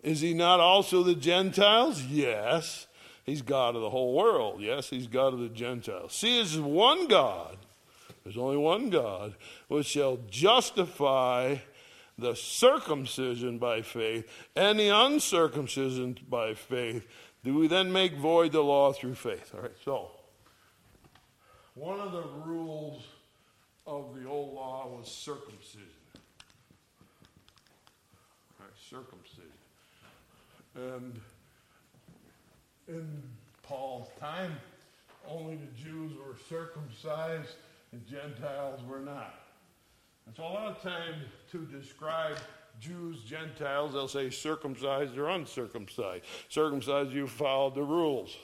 [0.03, 2.01] Is he not also the Gentiles?
[2.03, 2.87] Yes.
[3.25, 4.61] He's God of the whole world.
[4.61, 6.13] Yes, he's God of the Gentiles.
[6.13, 7.57] See, it's one God.
[8.23, 9.35] There's only one God,
[9.67, 11.57] which shall justify
[12.17, 17.05] the circumcision by faith and the uncircumcision by faith,
[17.43, 19.51] do we then make void the law through faith?
[19.53, 20.11] All right, so
[21.75, 23.03] one of the rules
[23.91, 25.81] of the old law was circumcision.
[28.57, 29.51] Right, circumcision.
[30.75, 31.19] And
[32.87, 33.21] in
[33.63, 34.55] Paul's time,
[35.27, 37.55] only the Jews were circumcised
[37.91, 39.35] and Gentiles were not.
[40.25, 42.37] And so a lot of times to describe
[42.79, 46.23] Jews, Gentiles, they'll say circumcised or uncircumcised.
[46.47, 48.37] Circumcised, you followed the rules.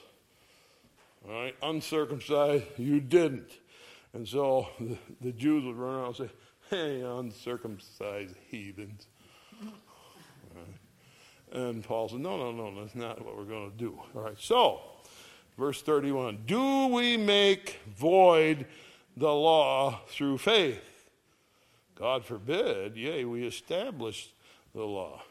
[1.26, 3.50] All right, uncircumcised, you didn't.
[4.18, 6.30] And so the, the Jews would run around and say,
[6.72, 9.06] hey, uncircumcised heathens.
[11.52, 14.00] And Paul said, no, no, no, that's not what we're going to do.
[14.16, 14.82] All right, so,
[15.56, 18.66] verse 31 Do we make void
[19.16, 21.12] the law through faith?
[21.94, 24.32] God forbid, yea, we establish
[24.74, 25.22] the law.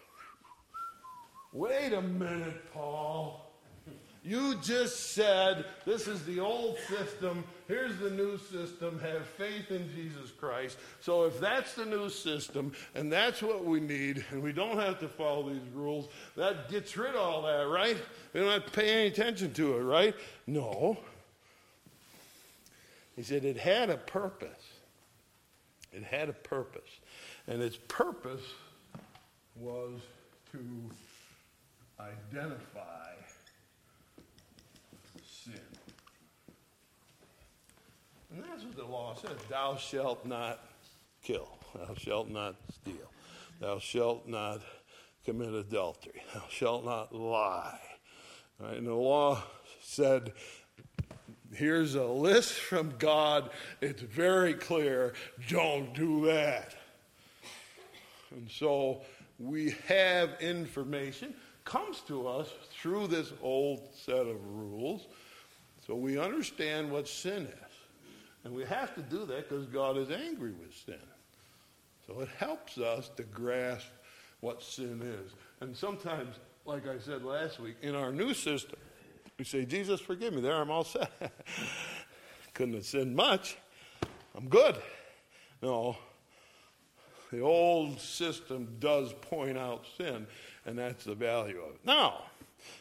[1.53, 3.46] Wait a minute, Paul.
[4.27, 7.45] You just said this is the old system.
[7.69, 8.99] Here's the new system.
[8.99, 10.79] Have faith in Jesus Christ.
[11.01, 14.99] So, if that's the new system and that's what we need, and we don't have
[14.99, 17.97] to follow these rules, that gets rid of all that, right?
[18.33, 20.15] We don't have to pay any attention to it, right?
[20.49, 20.99] No.
[23.15, 24.51] He said it had a purpose.
[25.93, 26.91] It had a purpose.
[27.47, 28.43] And its purpose
[29.55, 30.01] was
[30.51, 30.59] to
[32.01, 33.07] identify
[35.47, 35.61] sin.
[38.37, 40.61] And that's what the law says Thou shalt not
[41.23, 43.11] kill, thou shalt not steal,
[43.61, 44.61] thou shalt not
[45.25, 47.81] commit adultery, thou shalt not lie.
[48.61, 48.77] Right?
[48.77, 49.43] And the law
[49.81, 50.35] said,
[51.55, 53.49] Here's a list from God.
[53.81, 55.15] It's very clear.
[55.49, 56.75] Don't do that.
[58.33, 59.01] And so
[59.39, 61.33] we have information
[61.65, 65.07] comes to us through this old set of rules
[65.87, 67.66] so we understand what sin is.
[68.47, 70.95] And we have to do that because God is angry with sin.
[72.07, 73.89] So it helps us to grasp
[74.39, 75.33] what sin is.
[75.61, 78.79] And sometimes, like I said last week, in our new system,
[79.37, 80.43] we say, Jesus, forgive me.
[80.43, 81.11] There, I'm all set.
[82.55, 83.57] Couldn't have sinned much.
[84.37, 84.77] I'm good.
[85.61, 85.97] No.
[87.33, 90.29] The old system does point out sin,
[90.67, 91.81] and that's the value of it.
[91.85, 92.23] Now,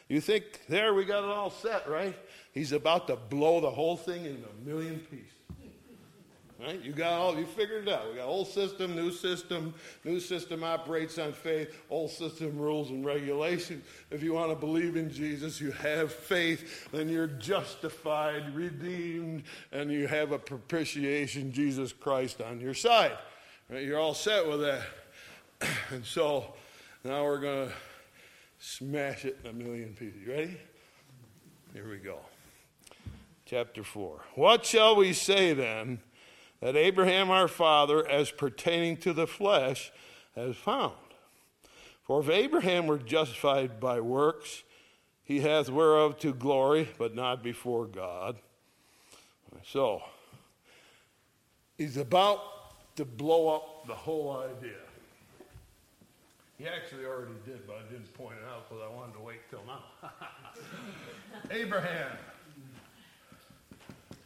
[0.08, 2.16] you think there we got it all set, right?
[2.52, 5.32] He's about to blow the whole thing into a million pieces.
[6.58, 6.82] Right?
[6.82, 8.08] You got all you figured it out.
[8.08, 9.74] We got old system, new system.
[10.04, 11.76] New system operates on faith.
[11.90, 13.84] Old system rules and regulations.
[14.10, 19.92] If you want to believe in Jesus, you have faith, then you're justified, redeemed, and
[19.92, 23.18] you have a propitiation, Jesus Christ, on your side.
[23.68, 23.84] Right?
[23.84, 24.82] You're all set with that.
[25.90, 26.54] And so
[27.04, 27.74] now we're going to
[28.58, 30.20] smash it in a million pieces.
[30.26, 30.56] You ready?
[31.72, 32.18] Here we go
[33.46, 34.20] chapter 4.
[34.34, 36.00] What shall we say then
[36.66, 39.92] that Abraham our father, as pertaining to the flesh,
[40.34, 40.96] has found?
[42.02, 44.64] For if Abraham were justified by works,
[45.22, 48.38] he hath whereof to glory, but not before God.
[49.64, 50.02] So,
[51.78, 52.40] he's about
[52.96, 54.72] to blow up the whole idea.
[56.58, 59.48] He actually already did, but I didn't point it out because I wanted to wait
[59.50, 60.10] till now.
[61.52, 62.10] Abraham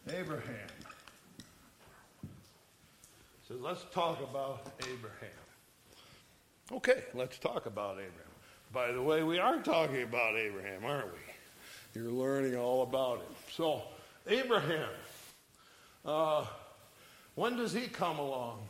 [0.08, 0.68] Abraham.
[3.58, 5.28] Let's talk about Abraham.
[6.70, 8.14] Okay, let's talk about Abraham.
[8.72, 12.00] By the way, we are talking about Abraham, aren't we?
[12.00, 13.34] You're learning all about him.
[13.50, 13.82] So,
[14.28, 14.88] Abraham,
[16.04, 16.44] uh,
[17.34, 18.60] when does he come along?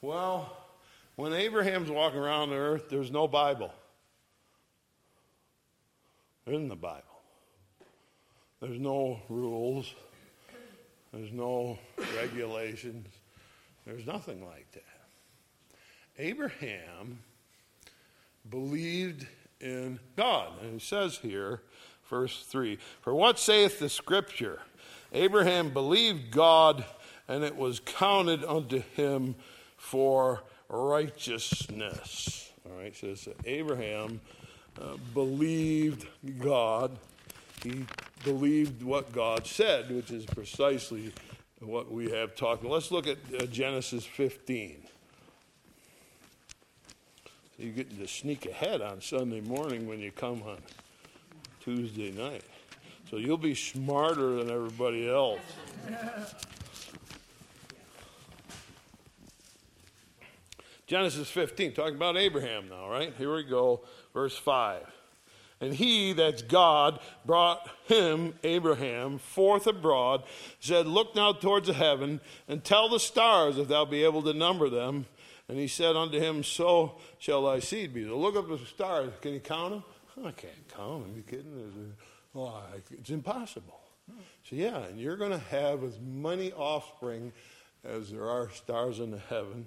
[0.00, 0.56] Well,
[1.16, 3.70] when Abraham's walking around the earth, there's no Bible.
[6.46, 7.02] Isn't the Bible.
[8.62, 9.92] There's no rules.
[11.12, 11.78] There's no
[12.16, 13.06] regulations.
[13.86, 14.82] There's nothing like that.
[16.18, 17.20] Abraham
[18.48, 19.26] believed
[19.60, 20.52] in God.
[20.62, 21.62] And he says here,
[22.08, 24.60] verse 3 For what saith the scripture?
[25.12, 26.84] Abraham believed God,
[27.26, 29.34] and it was counted unto him
[29.76, 32.50] for righteousness.
[32.64, 34.20] All right, so Abraham
[34.80, 36.06] uh, believed
[36.38, 36.96] God.
[37.62, 37.84] He
[38.24, 41.12] believed what God said, which is precisely
[41.60, 42.64] what we have talked.
[42.64, 44.82] Let's look at uh, Genesis 15.
[47.56, 50.58] So you get to sneak ahead on Sunday morning when you come on
[51.62, 52.42] Tuesday night.
[53.10, 55.40] So you'll be smarter than everybody else.
[60.86, 63.14] Genesis 15, talking about Abraham now, right?
[63.16, 63.82] Here we go,
[64.12, 64.86] verse 5.
[65.60, 70.24] And he, that's God, brought him, Abraham, forth abroad,
[70.58, 74.32] said, Look now towards the heaven, and tell the stars if thou be able to
[74.32, 75.06] number them.
[75.48, 78.04] And he said unto him, So shall thy seed be.
[78.04, 79.12] So look up at the stars.
[79.20, 79.84] Can you count them?
[80.24, 81.12] I can't count them.
[81.12, 81.94] Are you kidding?
[82.92, 83.80] It's impossible.
[84.48, 87.32] So, yeah, and you're going to have as many offspring
[87.84, 89.66] as there are stars in the heaven.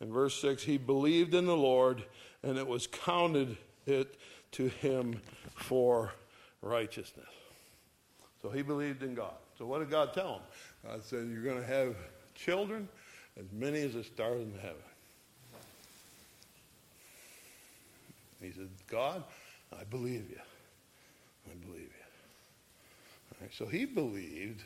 [0.00, 2.04] In verse 6, he believed in the Lord,
[2.42, 3.56] and it was counted
[3.86, 4.16] it
[4.56, 5.20] to him
[5.54, 6.12] for
[6.62, 7.28] righteousness.
[8.40, 9.34] So he believed in God.
[9.58, 10.42] So what did God tell him?
[10.86, 11.94] God said, You're going to have
[12.34, 12.88] children
[13.38, 14.76] as many as the stars in heaven.
[18.40, 19.24] He said, God,
[19.78, 20.40] I believe you.
[21.50, 21.90] I believe
[23.40, 23.48] you.
[23.52, 24.62] So he believed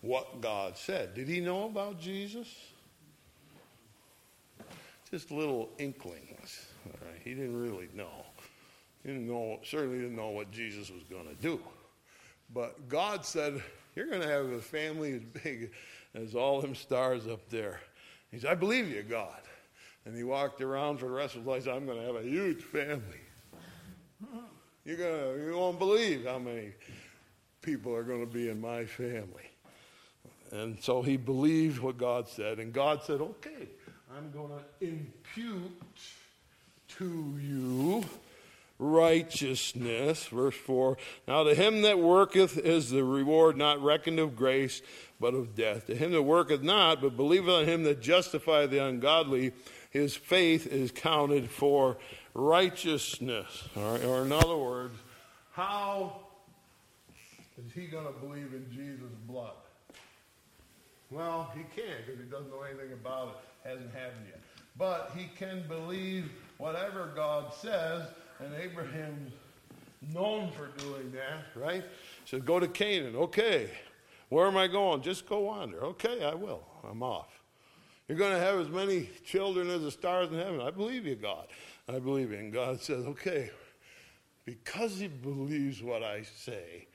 [0.00, 1.14] what God said.
[1.14, 2.48] Did he know about Jesus?
[5.10, 6.66] Just little inklings.
[7.22, 8.24] He didn't really know.
[9.02, 11.60] He didn't know, certainly didn't know what Jesus was going to do.
[12.54, 13.62] But God said,
[13.96, 15.72] You're going to have a family as big
[16.14, 17.80] as all them stars up there.
[18.30, 19.40] He said, I believe you, God.
[20.04, 21.68] And he walked around for the rest of his life.
[21.68, 23.20] I'm going to have a huge family.
[24.84, 26.72] You're gonna, you won't believe how many
[27.60, 29.48] people are going to be in my family.
[30.50, 32.58] And so he believed what God said.
[32.58, 33.68] And God said, Okay,
[34.14, 35.70] I'm going to impute
[36.98, 38.04] to you
[38.78, 40.26] righteousness.
[40.26, 40.96] Verse 4
[41.28, 44.82] Now to him that worketh is the reward not reckoned of grace,
[45.20, 45.86] but of death.
[45.86, 49.52] To him that worketh not, but believeth on him that justifieth the ungodly,
[49.90, 51.98] his faith is counted for
[52.34, 53.68] righteousness.
[53.76, 54.94] Or in other words,
[55.52, 56.16] how
[57.58, 59.52] is he going to believe in Jesus' blood?
[61.10, 64.40] Well, he can't because he doesn't know anything about it, hasn't happened yet.
[64.78, 68.08] But he can believe whatever God says
[68.44, 69.32] and Abraham's
[70.12, 71.84] known for doing that, right?
[72.24, 73.16] So go to Canaan.
[73.16, 73.70] Okay.
[74.28, 75.02] Where am I going?
[75.02, 75.84] Just go wander.
[75.84, 76.64] Okay, I will.
[76.88, 77.42] I'm off.
[78.08, 80.60] You're going to have as many children as the stars in heaven.
[80.60, 81.46] I believe you, God.
[81.88, 82.38] I believe you.
[82.38, 83.50] And God says, okay,
[84.44, 86.86] because he believes what I say,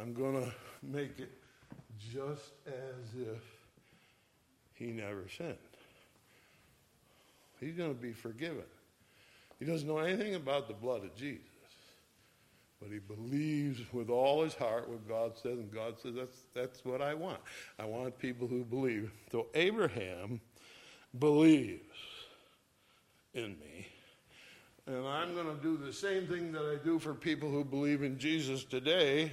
[0.00, 0.52] I'm going to
[0.82, 1.30] make it
[2.12, 3.42] just as if
[4.74, 5.56] he never sinned.
[7.60, 8.64] He's going to be forgiven.
[9.62, 11.46] He doesn't know anything about the blood of Jesus,
[12.80, 16.84] but he believes with all his heart what God says, and God says, that's, that's
[16.84, 17.38] what I want.
[17.78, 19.12] I want people who believe.
[19.30, 20.40] So Abraham
[21.16, 21.94] believes
[23.34, 23.86] in me.
[24.88, 28.02] And I'm going to do the same thing that I do for people who believe
[28.02, 29.32] in Jesus today.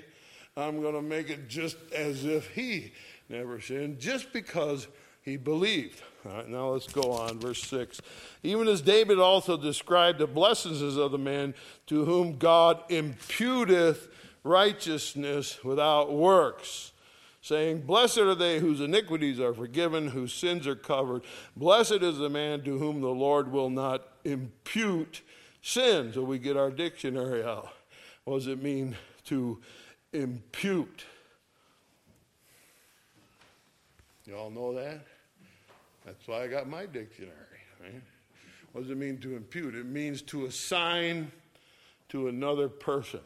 [0.55, 2.93] I'm going to make it just as if he
[3.29, 4.87] never sinned, just because
[5.29, 6.01] he believed.
[6.25, 8.01] All right, now let's go on, verse 6.
[8.43, 11.53] Even as David also described the blessings of the man
[11.87, 14.09] to whom God imputeth
[14.43, 16.91] righteousness without works,
[17.41, 21.21] saying, Blessed are they whose iniquities are forgiven, whose sins are covered.
[21.55, 25.21] Blessed is the man to whom the Lord will not impute
[25.61, 26.11] sin.
[26.13, 27.69] So we get our dictionary out.
[28.25, 29.59] What does it mean to
[30.11, 31.05] impute?
[34.25, 35.05] You all know that?
[36.05, 37.33] That's why I got my dictionary.
[37.81, 38.01] Right?
[38.71, 39.75] What does it mean to impute?
[39.75, 41.31] It means to assign
[42.09, 43.21] to another person.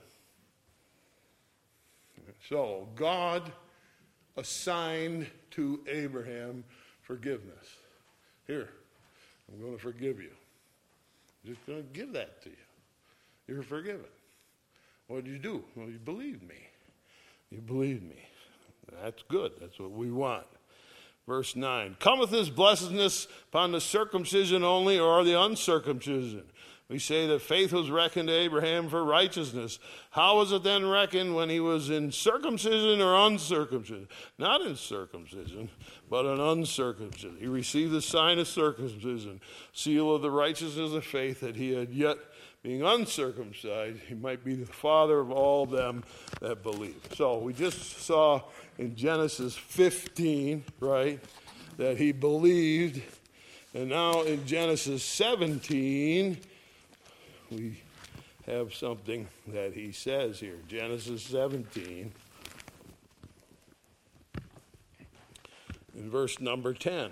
[2.50, 3.52] So, God
[4.36, 6.64] assigned to Abraham
[7.02, 7.78] forgiveness.
[8.48, 8.70] Here,
[9.52, 10.32] I'm going to forgive you.
[11.44, 12.56] I'm just going to give that to you.
[13.48, 14.06] You're forgiven.
[15.08, 15.64] What did you do?
[15.76, 16.68] Well, you believed me.
[17.50, 18.28] You believed me.
[19.02, 19.54] That's good.
[19.62, 20.46] That's what we want.
[21.28, 26.44] Verse 9 Cometh this blessedness upon the circumcision only or the uncircumcision?
[26.90, 29.80] We say that faith was reckoned to Abraham for righteousness.
[30.12, 34.08] How was it then reckoned when he was in circumcision or uncircumcision?
[34.38, 35.70] Not in circumcision,
[36.10, 37.38] but in uncircumcision.
[37.40, 39.40] He received the sign of circumcision,
[39.72, 42.18] seal of the righteousness of faith that he had yet
[42.64, 46.01] being uncircumcised, he might be the father of all them
[46.39, 46.95] that believe.
[47.14, 48.41] So we just saw
[48.78, 51.20] in Genesis 15, right,
[51.76, 53.03] that he believed.
[53.74, 56.38] And now in Genesis 17,
[57.51, 57.82] we
[58.45, 60.57] have something that he says here.
[60.70, 62.14] Genesis 17,
[65.95, 67.11] in verse number 10.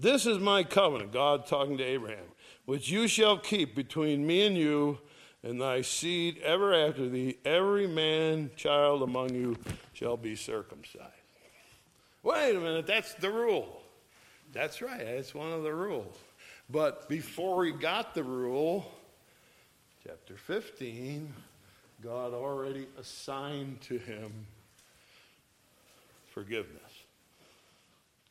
[0.00, 2.26] This is my covenant, God talking to Abraham,
[2.66, 4.98] which you shall keep between me and you
[5.42, 7.38] and thy seed ever after thee.
[7.44, 9.56] Every man child among you
[9.94, 11.02] shall be circumcised.
[12.22, 13.82] Wait a minute, that's the rule.
[14.52, 16.16] That's right, that's one of the rules.
[16.70, 18.88] But before he got the rule,
[20.06, 21.32] chapter 15,
[22.02, 24.30] God already assigned to him
[26.28, 27.02] forgiveness,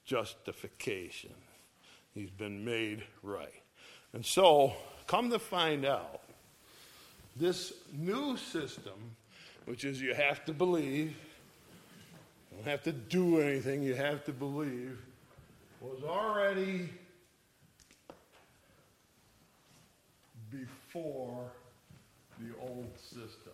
[0.05, 1.33] justification.
[2.17, 3.61] He's been made right.
[4.11, 4.73] And so,
[5.05, 6.21] come to find out,
[7.35, 9.15] this new system,
[9.65, 11.15] which is you have to believe,
[12.49, 14.97] you don't have to do anything, you have to believe,
[15.79, 16.89] was already
[20.49, 21.51] before
[22.39, 23.53] the old system.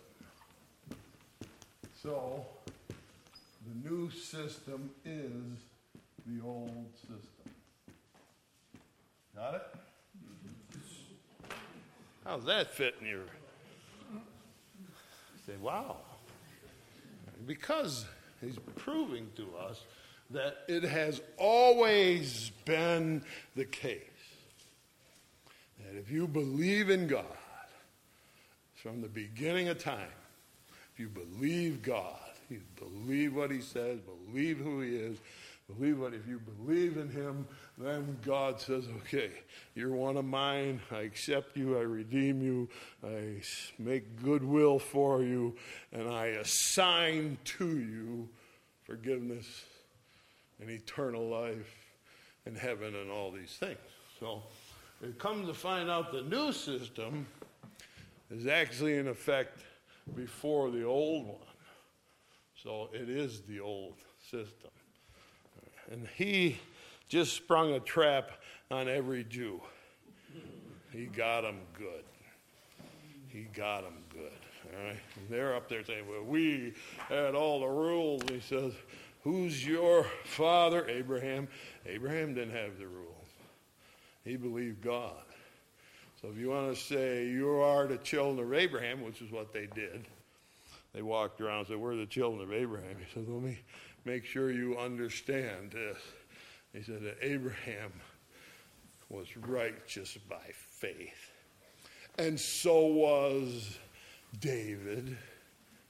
[2.02, 2.46] So,
[2.88, 5.60] the new system is
[6.26, 7.33] the old system.
[9.36, 9.62] Got it?
[12.24, 13.24] How's that fit in your?
[15.46, 15.96] Say, wow.
[17.46, 18.06] Because
[18.40, 19.82] he's proving to us
[20.30, 23.22] that it has always been
[23.56, 24.00] the case
[25.78, 27.24] that if you believe in God
[28.74, 30.08] from the beginning of time,
[30.94, 32.18] if you believe God,
[32.48, 33.98] you believe what He says,
[34.32, 35.18] believe who He is,
[35.72, 37.46] believe what, if you believe in Him,
[37.78, 39.30] then God says, okay,
[39.74, 40.80] you're one of mine.
[40.90, 41.78] I accept you.
[41.78, 42.68] I redeem you.
[43.04, 43.40] I
[43.78, 45.56] make goodwill for you.
[45.92, 48.28] And I assign to you
[48.84, 49.64] forgiveness
[50.60, 51.74] and eternal life
[52.46, 53.78] and heaven and all these things.
[54.20, 54.42] So
[55.02, 57.26] it comes to find out the new system
[58.30, 59.60] is actually in effect
[60.14, 61.36] before the old one.
[62.62, 63.94] So it is the old
[64.30, 64.70] system.
[65.90, 66.58] And he
[67.08, 68.32] just sprung a trap
[68.70, 69.60] on every Jew.
[70.90, 72.04] He got them good.
[73.28, 74.32] He got them good.
[74.76, 74.96] All right?
[75.28, 76.72] They're up there saying, Well, we
[77.08, 78.22] had all the rules.
[78.30, 78.72] He says,
[79.22, 80.88] Who's your father?
[80.88, 81.48] Abraham.
[81.86, 83.28] Abraham didn't have the rules,
[84.24, 85.22] he believed God.
[86.20, 89.52] So if you want to say you are the children of Abraham, which is what
[89.52, 90.06] they did,
[90.94, 92.96] they walked around and said, We're the children of Abraham.
[92.98, 93.58] He said, Let me
[94.04, 95.98] make sure you understand this.
[96.72, 97.92] He said that Abraham
[99.08, 101.30] was righteous by faith.
[102.16, 103.78] And so was
[104.40, 105.16] David.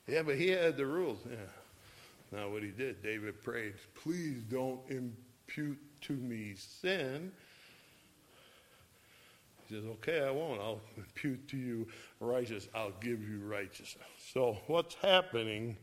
[0.06, 1.18] Yeah, but he had the rules.
[1.30, 2.38] Yeah.
[2.38, 7.30] Now, what he did, David prayed, please don't impute to me sin.
[9.66, 10.60] He says, okay, I won't.
[10.60, 11.86] I'll impute to you
[12.20, 12.68] righteous.
[12.74, 14.06] I'll give you righteousness.
[14.32, 15.76] So, what's happening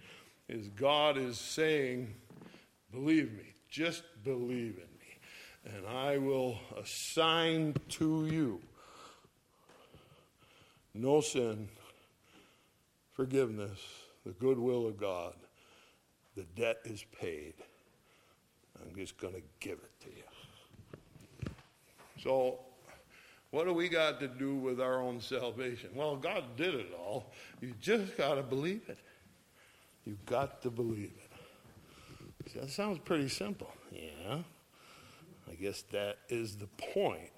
[0.48, 2.14] is God is saying,
[2.92, 8.62] believe me, just believe in me, and I will assign to you
[10.94, 11.70] no sin,
[13.14, 13.80] forgiveness,
[14.26, 15.34] the goodwill of God
[16.36, 17.54] the debt is paid.
[18.82, 21.54] I'm just going to give it to you.
[22.24, 22.60] So,
[23.52, 25.90] what do we got to do with our own salvation?
[25.94, 27.32] Well, God did it all.
[27.60, 28.98] You just got to believe it.
[30.06, 32.52] You've got to believe it.
[32.52, 33.70] See, that sounds pretty simple.
[33.92, 34.40] Yeah.
[35.50, 37.32] I guess that is the point,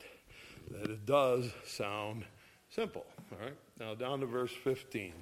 [0.70, 2.26] that it does sound
[2.70, 3.05] simple.
[3.32, 3.55] All right.
[3.80, 5.14] Now, down to verse 15.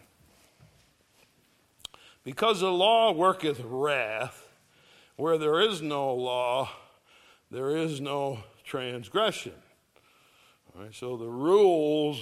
[2.24, 4.50] Because the law worketh wrath,
[5.16, 6.70] where there is no law,
[7.50, 9.54] there is no transgression.
[10.74, 12.22] Right, so the rules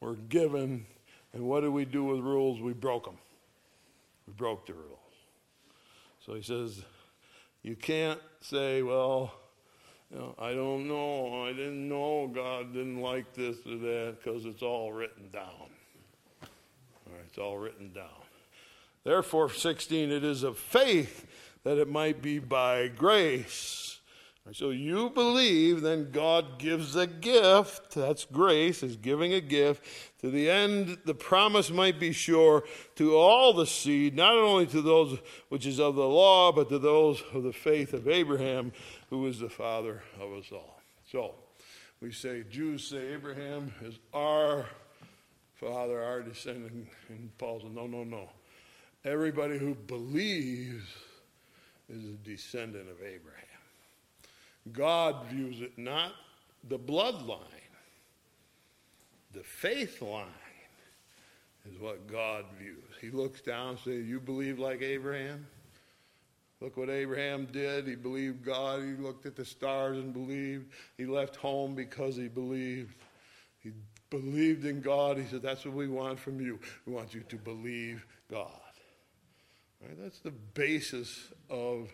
[0.00, 0.86] were given,
[1.32, 2.60] and what did we do with rules?
[2.60, 3.18] We broke them.
[4.26, 4.98] We broke the rules.
[6.24, 6.82] So he says,
[7.62, 9.32] you can't say, well,
[10.10, 11.44] you know, I don't know.
[11.44, 15.70] I didn't know God didn't like this or that because it's all written down.
[16.42, 18.06] All right, it's all written down.
[19.04, 21.26] Therefore, 16, it is of faith
[21.64, 23.87] that it might be by grace.
[24.52, 27.94] So you believe, then God gives a gift.
[27.94, 29.84] That's grace, is giving a gift.
[30.20, 32.64] To the end, the promise might be sure
[32.96, 35.18] to all the seed, not only to those
[35.48, 38.72] which is of the law, but to those of the faith of Abraham,
[39.10, 40.80] who is the father of us all.
[41.10, 41.34] So
[42.00, 44.66] we say, Jews say Abraham is our
[45.54, 46.88] father, our descendant.
[47.08, 48.28] And Paul said, no, no, no.
[49.04, 50.84] Everybody who believes
[51.88, 53.47] is a descendant of Abraham.
[54.72, 56.12] God views it not
[56.68, 57.38] the bloodline,
[59.32, 60.26] the faith line
[61.70, 62.82] is what God views.
[63.00, 65.46] He looks down and says, You believe like Abraham?
[66.60, 67.86] Look what Abraham did.
[67.86, 68.82] He believed God.
[68.82, 70.72] He looked at the stars and believed.
[70.96, 72.94] He left home because he believed.
[73.60, 73.70] He
[74.10, 75.18] believed in God.
[75.18, 76.58] He said, That's what we want from you.
[76.86, 78.50] We want you to believe God.
[79.80, 79.96] Right?
[80.00, 81.90] That's the basis of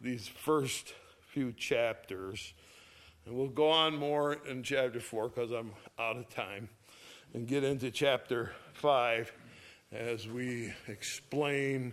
[0.00, 0.92] these first
[1.34, 2.54] few chapters.
[3.26, 6.68] And we'll go on more in chapter 4 because I'm out of time
[7.34, 9.32] and get into chapter 5
[9.90, 11.92] as we explain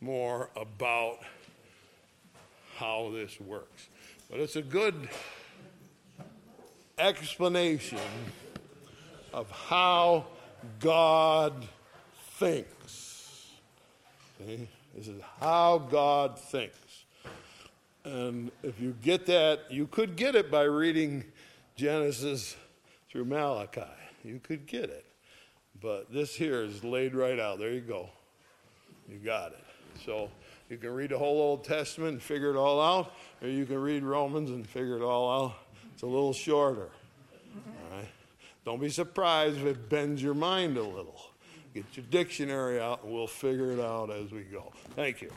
[0.00, 1.18] more about
[2.76, 3.90] how this works.
[4.30, 5.10] But it's a good
[6.96, 7.98] explanation
[9.34, 10.24] of how
[10.80, 11.68] God
[12.38, 13.50] thinks.
[14.40, 14.66] Okay?
[14.94, 16.87] This is how God thinks.
[18.08, 21.24] And if you get that, you could get it by reading
[21.76, 22.56] Genesis
[23.10, 23.82] through Malachi.
[24.24, 25.04] You could get it.
[25.78, 27.58] But this here is laid right out.
[27.58, 28.08] There you go.
[29.10, 29.64] You got it.
[30.06, 30.30] So
[30.70, 33.78] you can read the whole Old Testament and figure it all out, or you can
[33.78, 35.54] read Romans and figure it all out.
[35.92, 36.88] It's a little shorter.
[37.54, 38.08] All right?
[38.64, 41.20] Don't be surprised if it bends your mind a little.
[41.74, 44.72] Get your dictionary out and we'll figure it out as we go.
[44.96, 45.30] Thank you.